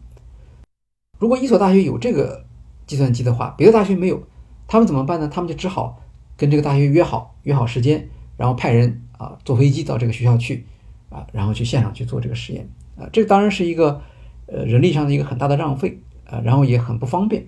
[1.19, 2.45] 如果一所大学有这个
[2.87, 4.23] 计算机的话，别的大学没有，
[4.69, 5.27] 他们怎么办呢？
[5.29, 6.03] 他们就只好
[6.37, 10.67] 跟这个大学约好，约好时间，然后派人啊坐飞机到这个学校去，
[11.09, 14.03] 啊，然后去现场去做这个实验，啊，这当然是一个
[14.47, 17.47] 呃人力上的一个很大的浪费，啊，然后也很不方便。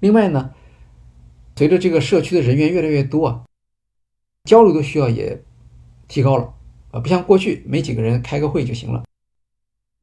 [0.00, 0.52] 另外呢，
[1.58, 3.42] 随着这个社区的人员越来越多啊，
[4.44, 5.42] 交流的需要也
[6.06, 6.54] 提高了。
[6.92, 9.02] 啊，不像过去没几个人开个会就行了。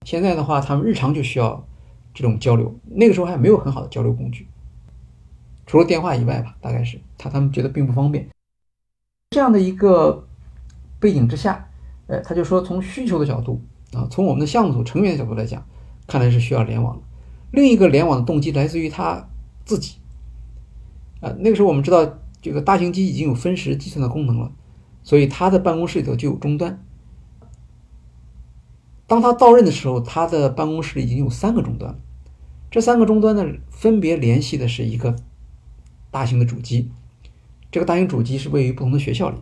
[0.06, 1.66] 现在的话，他们日常就需要
[2.14, 2.78] 这种交流。
[2.84, 4.49] 那个时候还没有很好的交流工具，
[5.66, 8.28] 除了电话以外吧，大概是他他们觉得并不方便。
[9.30, 10.28] 这样的一个
[10.99, 11.70] 背景之下，
[12.08, 13.62] 呃，他就说从需求的角度
[13.93, 15.66] 啊，从我们的项目组成员的角度来讲，
[16.06, 17.03] 看来是需要联网的。
[17.51, 19.30] 另一个联网的动机来自于他
[19.64, 19.99] 自己。
[21.22, 24.51] 啊，那个时候我们知道这个大型机已经有分时计算的功能了。
[25.03, 26.84] 所以他的办公室里头就有终端。
[29.05, 31.99] 当他到任的时候，他的办公室里已经有三个终端
[32.72, 35.16] 这三个终端呢，分别联系的是一个
[36.09, 36.89] 大型的主机。
[37.72, 39.38] 这个大型主机是位于不同的学校里，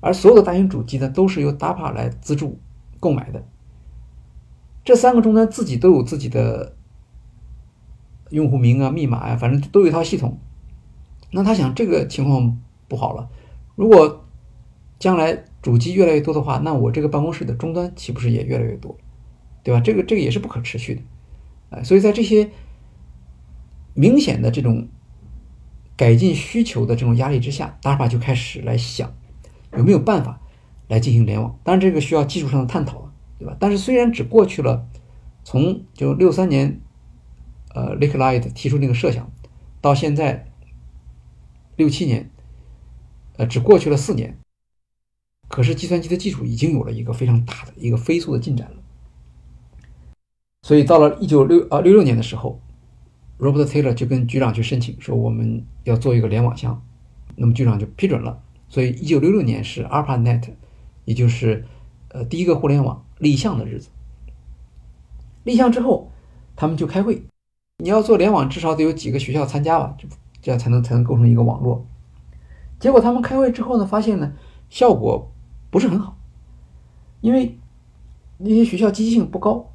[0.00, 2.58] 而所有的大型主机呢，都是由 DAPA 来资助
[2.98, 3.46] 购买的。
[4.82, 6.74] 这三个终端自己都有自己的
[8.30, 10.38] 用户名啊、密码呀，反正都有一套系统。
[11.32, 13.28] 那他想，这个情况不好了，
[13.74, 14.24] 如果
[14.98, 18.96] 将来主机越来越多的话，那我这个办公室的终端岂不是也越来越多，
[19.62, 19.80] 对吧？
[19.80, 21.02] 这个这个也是不可持续的，
[21.70, 22.50] 哎，所以在这些
[23.94, 24.88] 明显的这种
[25.96, 29.12] 改进需求的这种压力之下，DARPA 就开始来想
[29.76, 30.40] 有没有办法
[30.88, 31.58] 来进行联网。
[31.64, 33.56] 当然，这个需要技术上的探讨了，对吧？
[33.58, 34.86] 但是虽然只过去了
[35.44, 36.80] 从就六三年，
[37.74, 39.30] 呃，Lakelight 提出那个设想
[39.80, 40.51] 到现在
[41.82, 42.30] 六七年，
[43.38, 44.38] 呃，只过去了四年。
[45.48, 48.76] 可是计算机的技术已经有了一个非常大的一个飞速的进展了，
[50.62, 52.60] 所以到了一九六啊六六年的时候
[53.38, 56.80] ，Robert Taylor 就跟局长去申请说我们要做一个联网项，
[57.34, 58.40] 那么局长就批准了。
[58.68, 60.54] 所以一九六六年是 ARPANET，
[61.04, 61.66] 也就是
[62.10, 63.90] 呃第一个互联网立项的日子。
[65.44, 66.12] 立项之后，
[66.54, 67.24] 他们就开会。
[67.76, 70.08] 你要做联网，至少得有几个学校参加吧，就
[70.42, 71.86] 这样才能才能构成一个网络。
[72.78, 74.32] 结果他们开会之后呢，发现呢
[74.68, 75.32] 效果
[75.70, 76.18] 不是很好，
[77.22, 77.58] 因为
[78.38, 79.72] 那些学校积极性不高。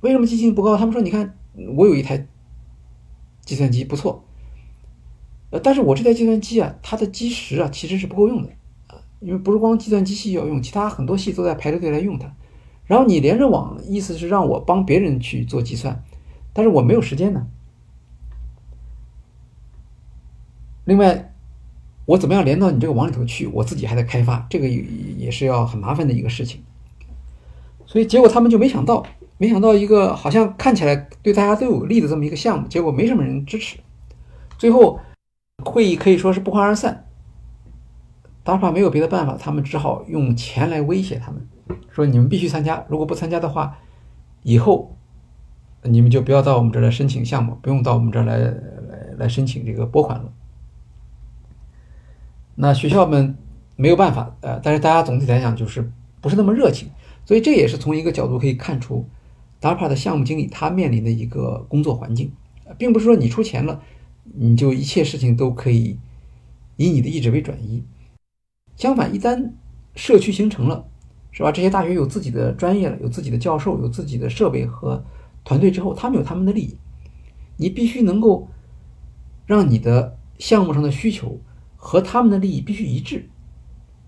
[0.00, 0.76] 为什么积极性不高？
[0.76, 1.36] 他们说：“你看，
[1.76, 2.26] 我有一台
[3.42, 4.24] 计算机不错，
[5.50, 8.48] 呃，但是我这台计算机啊，它的基石啊其实是不够用的
[8.88, 12.34] 啊，因为不是光计算机系要用，其他很多系都在排着队来用它。
[12.86, 16.02] 然后你连着网，意思是让我帮别人去做计算。”
[16.52, 17.46] 但是我没有时间呢。
[20.84, 21.32] 另外，
[22.06, 23.46] 我怎么样连到你这个网里头去？
[23.46, 24.82] 我自己还在开发，这个也
[25.18, 26.62] 也是要很麻烦的一个事情。
[27.86, 29.04] 所以结果他们就没想到，
[29.38, 33.78] 没想到一个好像看起来对大家都有利的这么一个项目，结果没什么人支持。
[34.58, 34.98] 最后
[35.64, 37.06] 会议可以说是不欢而散。
[38.44, 41.46] DARPA 没有别的办法，他们只好用钱来威胁他们，
[41.90, 43.78] 说你们必须参加，如果不参加的话，
[44.42, 44.96] 以后。
[45.82, 48.54] 你们就不要到我们这儿来申请项目，不用到我们这儿来来
[49.16, 50.30] 来申请这个拨款了。
[52.60, 53.34] 那学校们
[53.76, 55.90] 没有办法，呃，但是大家总体来讲就是
[56.20, 56.90] 不是那么热情，
[57.24, 59.08] 所以这也是从一个角度可以看出
[59.62, 62.30] ，DARPA 的项目经理他面临的一个工作环境，
[62.76, 63.80] 并不是说你出钱了，
[64.24, 65.98] 你就一切事情都可以
[66.76, 67.82] 以你的意志为转移。
[68.76, 69.52] 相反，一旦
[69.94, 70.84] 社区形成了，
[71.30, 71.50] 是吧？
[71.50, 75.02] 这些大学有自己的专业了，有自己的教授，有自己的设备和。
[75.42, 76.76] 团队之后，他们有他们的利益，
[77.56, 78.46] 你必须能够
[79.46, 81.40] 让你的项目上的需求
[81.82, 83.26] 和他们的利益必须一致。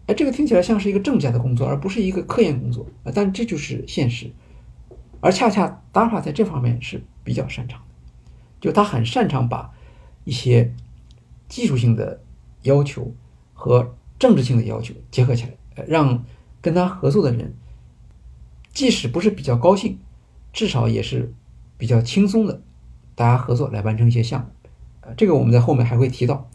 [0.07, 3.13] 哎，这个听起来像是一个正价的工作，而不是一个科研工作啊。
[3.15, 4.31] 但这就是现实，
[5.21, 7.87] 而恰恰 DARPA 在这方面是比较擅长的，
[8.61, 9.73] 就他很擅长把
[10.25, 10.75] 一些
[11.49, 12.21] 技术性的
[12.63, 13.15] 要求
[13.55, 15.47] 和政治性的要求结合起
[15.77, 16.25] 来，让
[16.61, 17.55] 跟他合作的人
[18.73, 19.99] 即使不是比较高兴。
[20.53, 21.33] 至少也是
[21.79, 22.61] 比较轻松的，
[23.15, 24.47] 大家合作来完成一些项目，
[25.01, 26.51] 呃，这个我们在后面还会提到。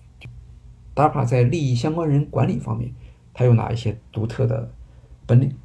[0.98, 2.92] DARPA 在利益相关人管理方面，
[3.32, 4.72] 它有哪一些独特的
[5.28, 5.56] 本领？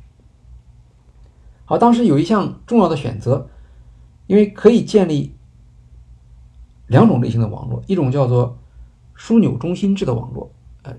[1.64, 3.48] 好，当时有一项重要的选择，
[4.26, 5.32] 因为可以建立
[6.86, 8.58] 两种类型的网络，一种叫做
[9.16, 10.50] 枢纽中心制的网络，
[10.82, 10.94] 呃，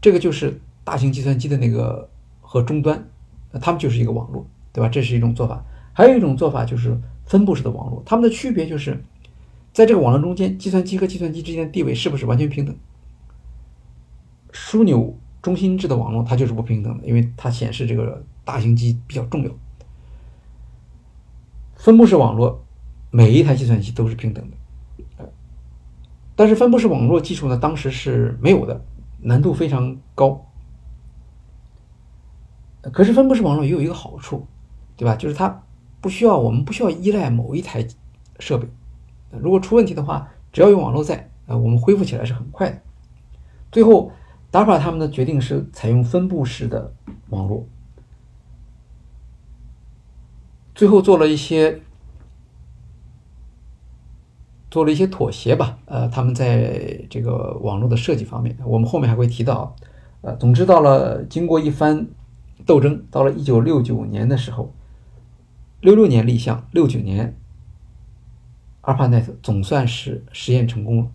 [0.00, 2.08] 这个就是大型计算机的那个
[2.40, 3.04] 和终端，
[3.50, 4.88] 呃，它们就是一个网络，对吧？
[4.88, 5.64] 这是一种做法。
[5.92, 9.02] 还有一种做法就是分布式的网络，它们的区别就是，
[9.72, 12.76] 在这个网络中间，计算机和计算机之间的地位是不是完全平等？
[14.54, 19.50] 枢纽中心制的网络它就是不平等的，因为它显示这个大型机比较重要。
[21.74, 22.64] 分布式网络，
[23.10, 25.26] 每一台计算机都是平等的，
[26.34, 28.82] 但是分布式网络技术呢，当时是没有的，
[29.20, 30.46] 难度非常高。
[32.80, 34.46] 可是分布式网络也有一个好处，
[34.96, 35.14] 对吧？
[35.16, 35.60] 就是它。
[36.00, 37.82] 不需要，我们不需要依赖某一台
[38.38, 38.68] 设备。
[39.30, 42.78] 如果出问题的话，只要有网络在，呃，我们恢复起来是很快的。
[43.72, 44.12] 最后
[44.54, 46.94] ，DARPA 他们的决定是采用分布式的
[47.30, 47.66] 网络。
[50.76, 51.80] 最后做了一些
[54.70, 59.74] 做了一些妥协吧，呃，他们在这个网络的设计方面，我们后面还会提到。
[60.20, 62.06] 呃，总之到了经过一番
[62.64, 64.72] 斗争，到了一九六九年的时候。
[65.80, 67.36] 六六年立项，六九年
[68.82, 71.10] ，ARPANET 总算是实验成功了。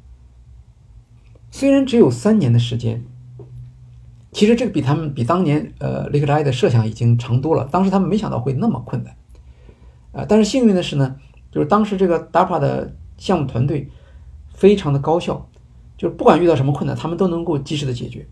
[1.49, 3.03] 虽然只有三年的时间，
[4.31, 7.67] 其实这个比他们比当年呃雷克莱的设想已经长多了。
[7.71, 9.15] 当时他们没想到会那么困难，
[10.11, 11.15] 啊，但是幸运的是呢，
[11.51, 13.89] 就是当时这个 DAPA 的项目团队
[14.53, 15.49] 非常的高效，
[15.97, 18.27] 就是不管遇到什么困难，他们都能够及时的解决。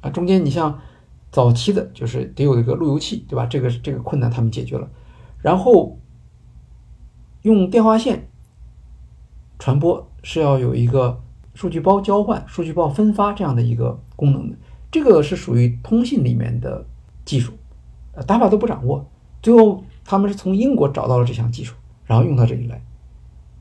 [0.00, 0.80] 啊，中间你像
[1.30, 3.44] 早期的，就是得有一个路由器，对吧？
[3.44, 4.88] 这个这个困难他们解决了。
[5.42, 5.98] 然后
[7.42, 8.30] 用电话线
[9.58, 11.20] 传播是要有一个
[11.54, 14.56] 数据包交换、数据包分发这样的一个功能的，
[14.90, 16.84] 这个是属于通信里面的
[17.24, 17.52] 技术，
[18.12, 19.08] 呃，打法都不掌握。
[19.42, 22.82] 最后他们是从英国找到了这项技术，然后用到这里来。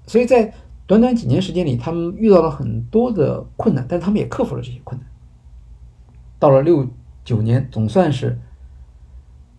[0.08, 0.54] 所以在
[0.88, 5.10] 短短几年时间里，他们遇到了很多的困难，但他们也克服了这些困难。
[6.40, 6.88] 到了六
[7.24, 8.40] 九年，总算是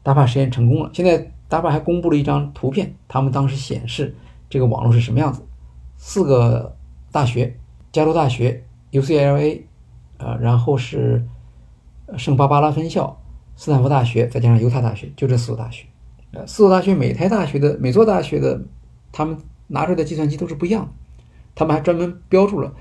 [0.03, 0.91] 打法实验成功了。
[0.93, 1.33] 现在。
[1.51, 4.15] DARPA 还公布了一张图片，他们当时显示
[4.49, 5.43] 这个网络是什么样子：
[5.97, 6.77] 四个
[7.11, 7.59] 大学，
[7.91, 9.63] 加州大学、UCLA，
[10.19, 11.27] 呃，然后是
[12.19, 13.21] 圣巴巴拉分校、
[13.57, 15.87] 斯坦福大学，再加上犹他大学，就这四所大学。
[16.33, 18.61] 呃，四所大学每台大学的每座大学的，
[19.13, 19.37] 他们
[19.69, 20.93] 拿出来的计算机都是不一样的。
[21.55, 22.73] 他们还专门标注了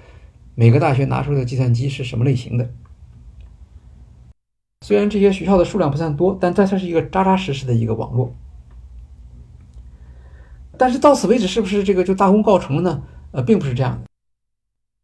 [0.55, 2.69] 每个大学拿出来的计算机是什么类型的。
[4.81, 8.33] 虽然这些学校的数量不算多，但它是一个扎扎实实的一个网络。
[10.77, 13.03] 但是到此为止，是不是这个就大功告成了呢？
[13.31, 14.07] 呃，并不是这样的。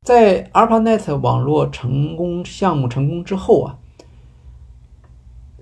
[0.06, 3.80] 在 ARPANET 网络成功项目成功之后啊，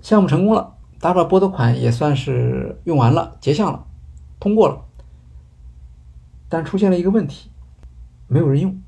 [0.04, 3.86] 项目成功了，DARPA 拨的款也算是用完了，结项了，
[4.38, 4.84] 通过了。
[6.46, 7.50] 但出现了一个问题，
[8.28, 8.78] 没有人用。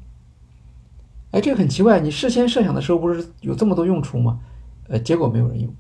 [1.31, 4.41] 哎，这个很奇怪，你事先设想的时候不是有这么多用处吗？
[4.89, 5.75] 呃，结果没有人用。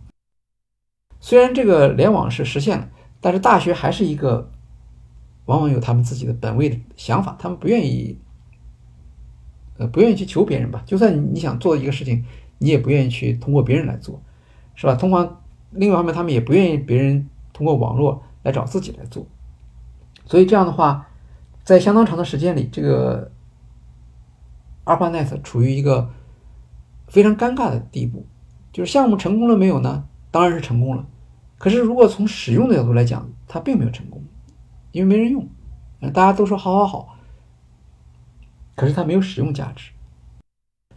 [1.20, 2.88] 虽然这个联网是实现了，
[3.20, 4.50] 但是大学还是一个。
[5.44, 8.18] 往往有他们自己的本位的想法，他们不愿意，
[9.78, 10.82] 呃，不愿意去求别人吧。
[10.84, 12.24] 就算你想做一个事情，
[12.58, 14.20] 你也不愿意去通过别人来做，
[14.76, 14.94] 是吧？
[14.94, 19.26] 通常另外一方面，他们也不愿意别人通过网络来找自己来做。
[20.26, 21.08] 所以这样的话，
[21.64, 23.32] 在相当长的时间里，这个
[24.84, 26.10] ARPANET 处于一个
[27.08, 28.24] 非常尴尬的地步。
[28.72, 30.06] 就是项目成功了没有呢？
[30.30, 31.06] 当然是成功了。
[31.58, 34.22] 可是如果从使用的角度来讲，它并没有成功。
[34.92, 35.48] 因为没人用，
[36.12, 37.16] 大家都说好好好，
[38.74, 39.92] 可是它没有使用价值。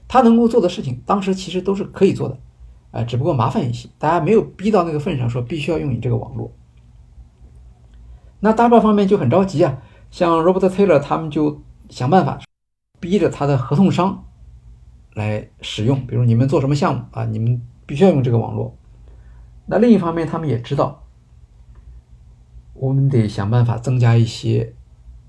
[0.07, 2.37] 它能够做的事情，当时其实都是可以做的，
[2.91, 6.51] 啊，只不过麻烦一些，大家没有逼到那个份上，说必须要用你这个网络。
[8.39, 12.39] 那 DARPA 方面就很着急啊，像 Robert Taylor 他们就想办法
[12.99, 14.25] 逼着他的合同商
[15.13, 18.75] 来使用，比如你们做什么项目啊，你们必须要用这个网络。
[19.65, 21.03] 那另一方面，他们也知道。
[22.73, 24.73] 我们得想办法增加一些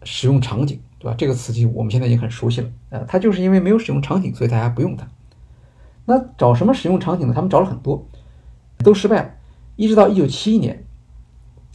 [0.05, 1.16] 使用场景，对吧？
[1.19, 2.70] 这个词就我们现在已经很熟悉了。
[2.91, 5.05] 呃，它就是因为没有使用场景，所以大家不用它。
[6.11, 7.32] 那找什么使用场景呢？
[7.32, 8.05] 他们找了很多，
[8.78, 9.35] 都失败了。
[9.77, 10.85] 一直到一九七一年，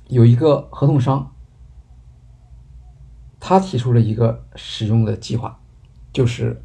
[0.09, 1.31] 有一个合同商，
[3.39, 5.57] 他提出了一个使用的计划，
[6.11, 6.61] 就是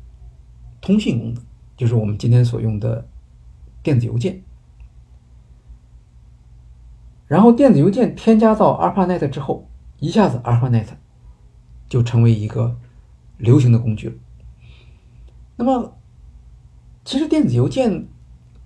[0.80, 1.42] 通信功能，
[1.76, 3.06] 就是我们今天所用的
[3.84, 4.42] 电子邮件。
[7.28, 9.70] 然后电子邮件添加到 ARPANET 之后，
[10.01, 10.88] 一下子 ARPANET
[11.88, 12.76] 就成为一个
[13.38, 14.14] 流行的工具了。
[15.55, 15.97] 那么，
[17.11, 18.07] 其实电子邮件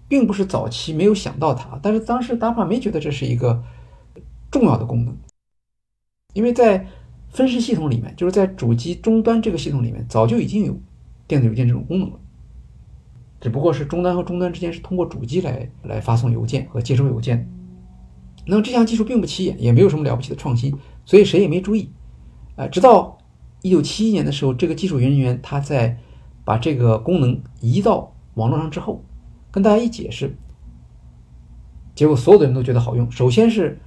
[0.07, 3.65] 并不是早期没有想到它，但是当时达帕没觉得这是一个
[4.51, 5.17] 重要的功能，
[6.35, 6.87] 因为在
[7.31, 10.79] 分时系统里面，就是在主机终端这个系统里面，早就已经有
[11.27, 12.19] 电子邮件这种功能了，
[13.41, 17.51] 只不过是终端和终端之间是通过主机来来发送邮件和接收邮件。
[18.45, 20.77] 那么这项技术并不起眼，也没有什么了不起的创新，
[21.07, 21.89] 所以谁也没注意。
[22.57, 23.17] 啊，直到
[23.63, 25.99] 一九七一年的时候，这个技术人员他在
[26.45, 29.03] 把这个功能移到网络上之后，
[29.51, 30.37] 跟大家一解释，
[31.95, 33.11] 结果所有的人都觉得好用。
[33.11, 33.79] 首先是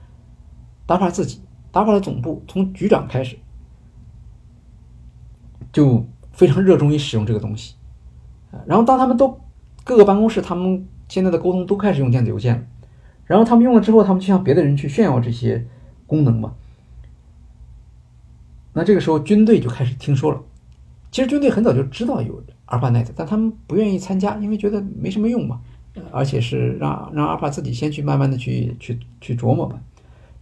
[0.85, 1.41] 达帕自己
[1.71, 3.37] 达帕的总部从局长开始
[5.71, 7.75] 就非常热衷于使用这个东西。
[8.65, 9.39] 然后当他们都
[9.83, 12.63] 各个办公室，他们现在的沟通都开始用电子邮件了。
[13.25, 15.67] 然后他们用了之后，他们就向别的人去炫耀这些
[16.05, 16.55] 功能嘛。
[18.73, 20.41] 那这个时候军队就开始听说了。
[21.11, 25.61] 其实军队很早就知道有 ARPANET，但他们不愿意参加，因为觉得没什么用嘛，
[26.11, 29.79] 而且是让让 ARPA 自己先去慢慢的去去去琢磨吧。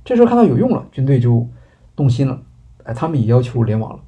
[0.03, 1.47] 这时候看到有用了，军队就
[1.95, 2.41] 动心了，
[2.83, 4.03] 哎，他们也要求联网了。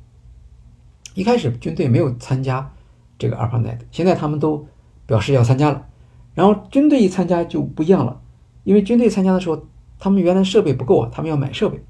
[1.14, 2.72] 一开始军队没有参加
[3.18, 4.68] 这个 ARPANET，现在他们都
[5.06, 5.88] 表示要参加了。
[6.36, 8.22] 然后军队一参加就不一样了。
[8.64, 9.66] 因为军队参加的时候，
[9.98, 11.82] 他们原来设备不够啊，他们要买设备，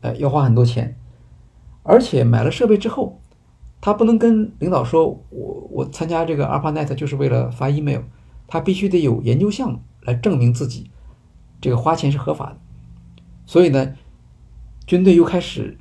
[0.00, 0.96] 哎，要花很多钱，
[1.84, 3.21] 而且买了设备之后，
[3.82, 8.00] 他不能跟领导说，我我参加这个 ARPANET 就是为了发 email，
[8.46, 10.90] 他必须得有研究项目来证明自己
[11.60, 12.56] 这个花钱是合法的，
[13.44, 13.92] 所以呢，
[14.86, 15.76] 军队又开始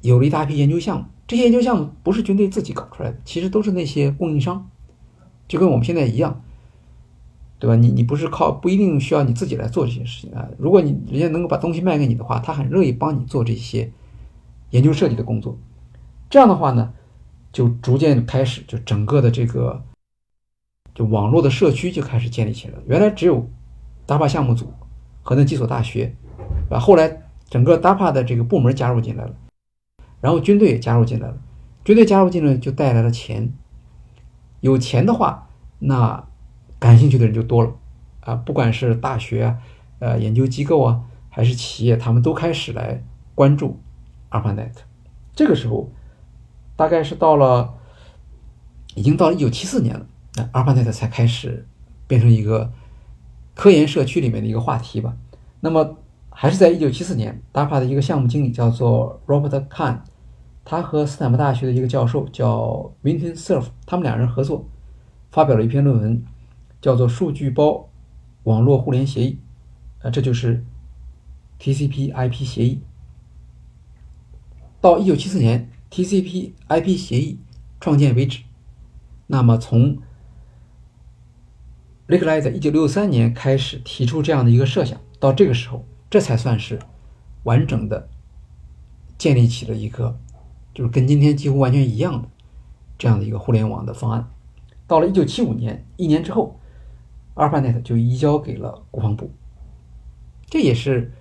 [0.00, 4.70] 有了一大批研究项目，这些研究项目不是军队自己搞出来的，其实都是那些供应商，
[5.46, 6.42] 就跟我们现在一样。
[7.60, 7.74] 对吧？
[7.74, 10.48] 你你不是靠不一定需要你自己来做这些事情啊。
[10.58, 13.90] 如果你人家能够把东西卖给你的话，他很乐意帮你做这些
[14.70, 15.58] 研究设计的工作。
[16.30, 16.92] 这样的话呢，
[17.52, 19.82] 就逐渐开始就整个的这个
[20.94, 22.82] 就网络的社区就开始建立起来了。
[22.86, 23.48] 原来只有
[24.06, 24.72] ，DAPA 项目组
[25.22, 26.14] 和那几所大学，
[26.70, 29.34] 啊，后来整个 DAPA 的这个部门加入进来了，
[30.20, 31.36] 然后军队也加入进来了。
[31.84, 33.52] 军队加入进来就带来了钱，
[34.60, 35.48] 有钱的话，
[35.78, 36.24] 那。
[36.80, 37.72] 感兴趣的人就多了，
[38.20, 39.58] 啊，不管是大学啊、
[39.98, 43.02] 呃研究机构啊，还是企业，他们都开始来
[43.34, 43.80] 关注
[44.30, 44.74] ARPANET。
[45.34, 45.90] 这个时候，
[46.78, 47.74] 大概是到了，
[48.94, 50.06] 已经到了一九七四年了，
[50.36, 51.66] 那 ARPANET 才开始
[52.06, 52.70] 变成一个
[53.56, 55.16] 科研社区里面的一个话题吧。
[55.58, 55.98] 那么，
[56.30, 59.98] 还是在一九七四年，DARPA 的一个项目经理叫做 Robert Kahn，
[60.64, 64.64] 他和斯坦福大学的一个教授叫 Winton Cerf，他们两人合作，
[65.32, 66.24] 发表了一篇论文。
[66.80, 67.88] 叫做数据包
[68.44, 69.36] 网络互联协议，
[70.00, 70.64] 呃，这就是
[71.58, 72.80] TCP/IP 协议。
[74.80, 77.40] 到一九七四年，TCP/IP 协议
[77.80, 78.42] 创建为止。
[79.26, 79.98] 那么从
[82.06, 86.78] 雷克莱在一九六三年开始提出这样的一个设想，到这个时候，这才算是
[87.42, 88.08] 完整的
[89.18, 90.18] 建立起了一个，
[90.72, 92.28] 就是跟今天几乎完全一样的
[92.96, 94.30] 这样的一个互联网的方案。
[94.86, 96.58] 到了一九七五年，一年之后
[97.34, 99.30] ，ARPANET 就移交给了国防部。
[100.46, 101.12] 这也是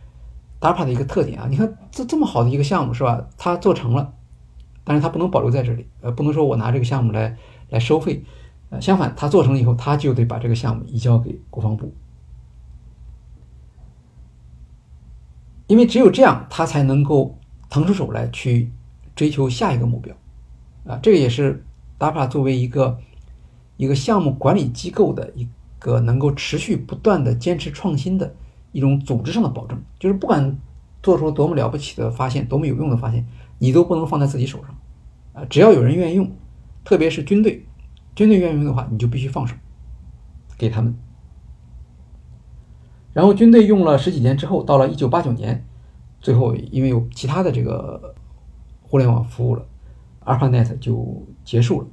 [0.62, 1.48] DARPA 的一个特点啊！
[1.50, 3.28] 你看这这么好的一个项目是吧？
[3.38, 4.14] 它做成了，
[4.88, 7.38] 但是它不能保留在这里，呃，不能说我拿这个项目来
[7.70, 8.24] 来收费。
[8.70, 11.94] 呃，相反，他做成以后，他就得把这个项目移交给国防部，
[15.68, 17.38] 因为只有这样，他才能够
[17.70, 18.72] 腾出手来去
[19.16, 20.16] 追求下一个目标。
[20.86, 21.66] 啊，这个也是
[22.00, 22.98] DAPA 作为一个
[23.78, 25.48] 一个项目管理机构的一
[25.80, 28.36] 个能够持续不断的坚持创新的
[28.74, 30.58] 一种组织上的保证，就是不管
[31.02, 33.26] 做出多么了不起的发现，多么有用的发现，
[33.60, 34.78] 你都不能放在自己手上。
[35.34, 36.32] 啊，只要有人愿意用，
[36.84, 37.66] 特别是军队。
[38.16, 39.56] 军队愿意用的话，你就必须放手
[40.58, 40.96] 给他们。
[43.14, 45.66] 然后军队用了十几年之后，到了一九八九年，
[46.20, 48.16] 最后因为有其他的这个
[48.82, 49.66] 互联网服务了
[50.26, 51.88] ，ARPANET 就结束了。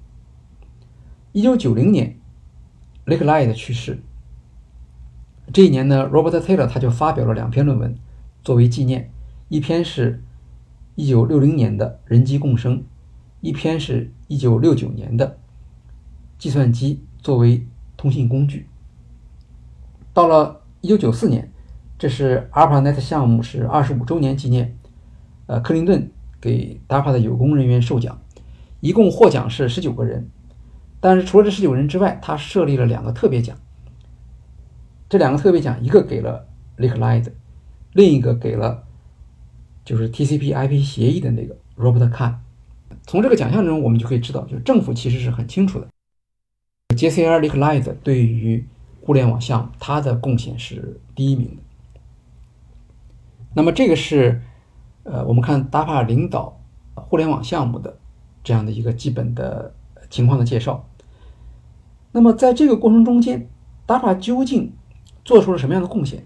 [1.33, 2.19] 一九九零年
[3.07, 4.03] ，Lake Light 去世。
[5.53, 7.99] 这一年呢，Robert Taylor 他就发表了两篇论文
[8.43, 9.11] 作为纪念，
[9.49, 10.23] 一篇是
[10.95, 12.83] 一九六零年的人机共生，
[13.41, 15.39] 一篇是一九六九年的。
[16.37, 17.67] 计算机作为
[17.97, 18.69] 通信工具，
[20.13, 21.51] 到了一九九四年，
[21.97, 24.77] 这是 ARPANET 项目是二十五周年纪念。
[25.47, 26.11] 呃，克林顿
[26.41, 28.21] 给 DARPA 的有功人员授奖，
[28.81, 30.29] 一共获奖是十九个人。
[31.01, 33.57] 但是除了这十九人之外，他设立了两个特别奖。
[35.09, 36.47] 这两个特别奖，一个给了
[36.77, 37.31] Lake Light，
[37.93, 38.85] 另一个给了
[39.85, 42.35] 就是 TCP/IP 协议的那个 Robert Kahn。
[43.07, 45.87] 从这个奖项中，我们就可以知道，就是政府其实是很清楚的。
[46.97, 48.67] JCR Lake Light 对于
[49.03, 51.63] 互联网项目，它的贡献是第一名的。
[53.55, 54.41] 那么这个是
[55.03, 56.61] 呃，我们看 DAPA 领导
[56.95, 57.99] 互联网项目的
[58.43, 59.75] 这样的一个基本的
[60.09, 60.89] 情况的介绍。
[62.13, 63.49] 那么在这个过程中间
[63.87, 64.73] ，DAPA 究竟
[65.25, 66.25] 做出了什么样的贡献？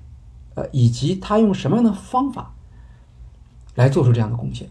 [0.55, 2.55] 呃，以及他用什么样的方法
[3.79, 4.69] 来做出这样的贡献？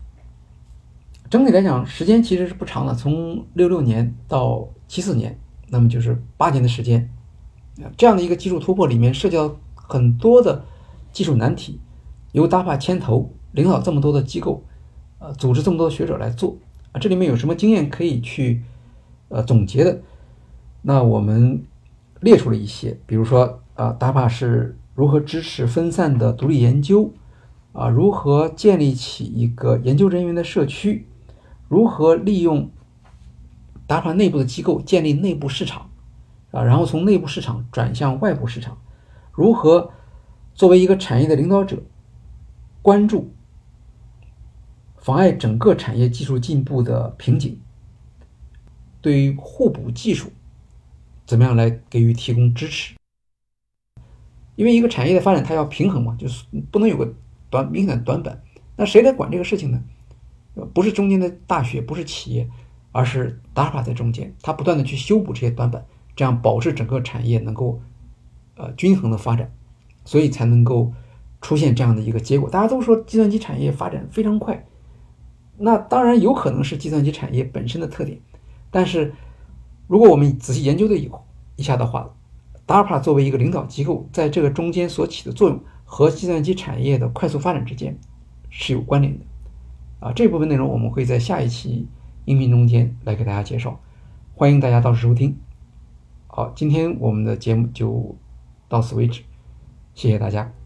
[1.29, 5.39] 整体来讲，时间其实是不长的，从六六年到七四年。
[5.69, 7.09] 那么就是八年的时间，
[7.97, 10.63] 这样的一个技术突破里面涉及到很多的
[11.11, 11.79] 技术难题，
[12.31, 14.63] 由 DAPA 牵头领导这么多的机构，
[15.19, 16.57] 呃，组织这么多学者来做
[16.93, 18.63] 啊，这里面有什么经验可以去
[19.27, 20.01] 呃总结的？
[20.83, 21.61] 那我们
[22.21, 27.11] 列出了一些，比如说啊，DARPA 是如何支持分散的独立研究
[27.77, 31.07] 啊，如何建立起一个研究人员的社区，
[31.67, 32.71] 如何利用。
[33.87, 35.89] DARPA 内部的机构建立内部市场，
[36.51, 38.77] 啊，然后从内部市场转向外部市场，
[39.31, 39.93] 如何
[40.53, 41.81] 作为一个产业的领导者，
[42.81, 43.31] 关注
[44.97, 47.61] 妨碍整个产业技术进步的瓶颈，
[48.99, 50.33] 对于互补技术，
[51.25, 52.95] 怎么样来给予提供支持？
[54.57, 57.13] 因为一个产业的发展，它要平衡嘛，就是不能有个
[57.49, 58.41] 短明显的短板。
[58.75, 59.81] 那谁来管这个事情呢？
[60.73, 62.49] 不是中间的大学，不是企业。
[62.93, 67.79] 而是 DARPA 在中间，它不断的去修补这些短板，这样保持整个产业能够
[68.55, 69.53] 呃均衡的发展，
[70.03, 70.91] 所以才能够
[71.39, 72.49] 出现这样的一个结果。
[72.49, 74.65] 大家都说计算机产业发展非常快，
[75.57, 78.19] 那当然有可能是计算机产业本身的特点，
[78.71, 79.13] 但是
[79.85, 81.23] 如果我们仔细研究的以后
[81.55, 82.15] 一下的话
[82.65, 87.97] ，DARPA 作为一个领导机构，在这个中间所起的作用和计算机产业的快速发展之间
[88.51, 89.25] 是有关联的。
[90.01, 91.87] 啊，这部分内容我们会在下一期。
[92.25, 93.79] 音频中间来给大家介绍，
[94.35, 95.37] 欢迎大家到时收听。
[96.27, 98.17] 好，今天我们的节目就
[98.67, 99.21] 到此为止，
[99.93, 100.56] 谢谢大家。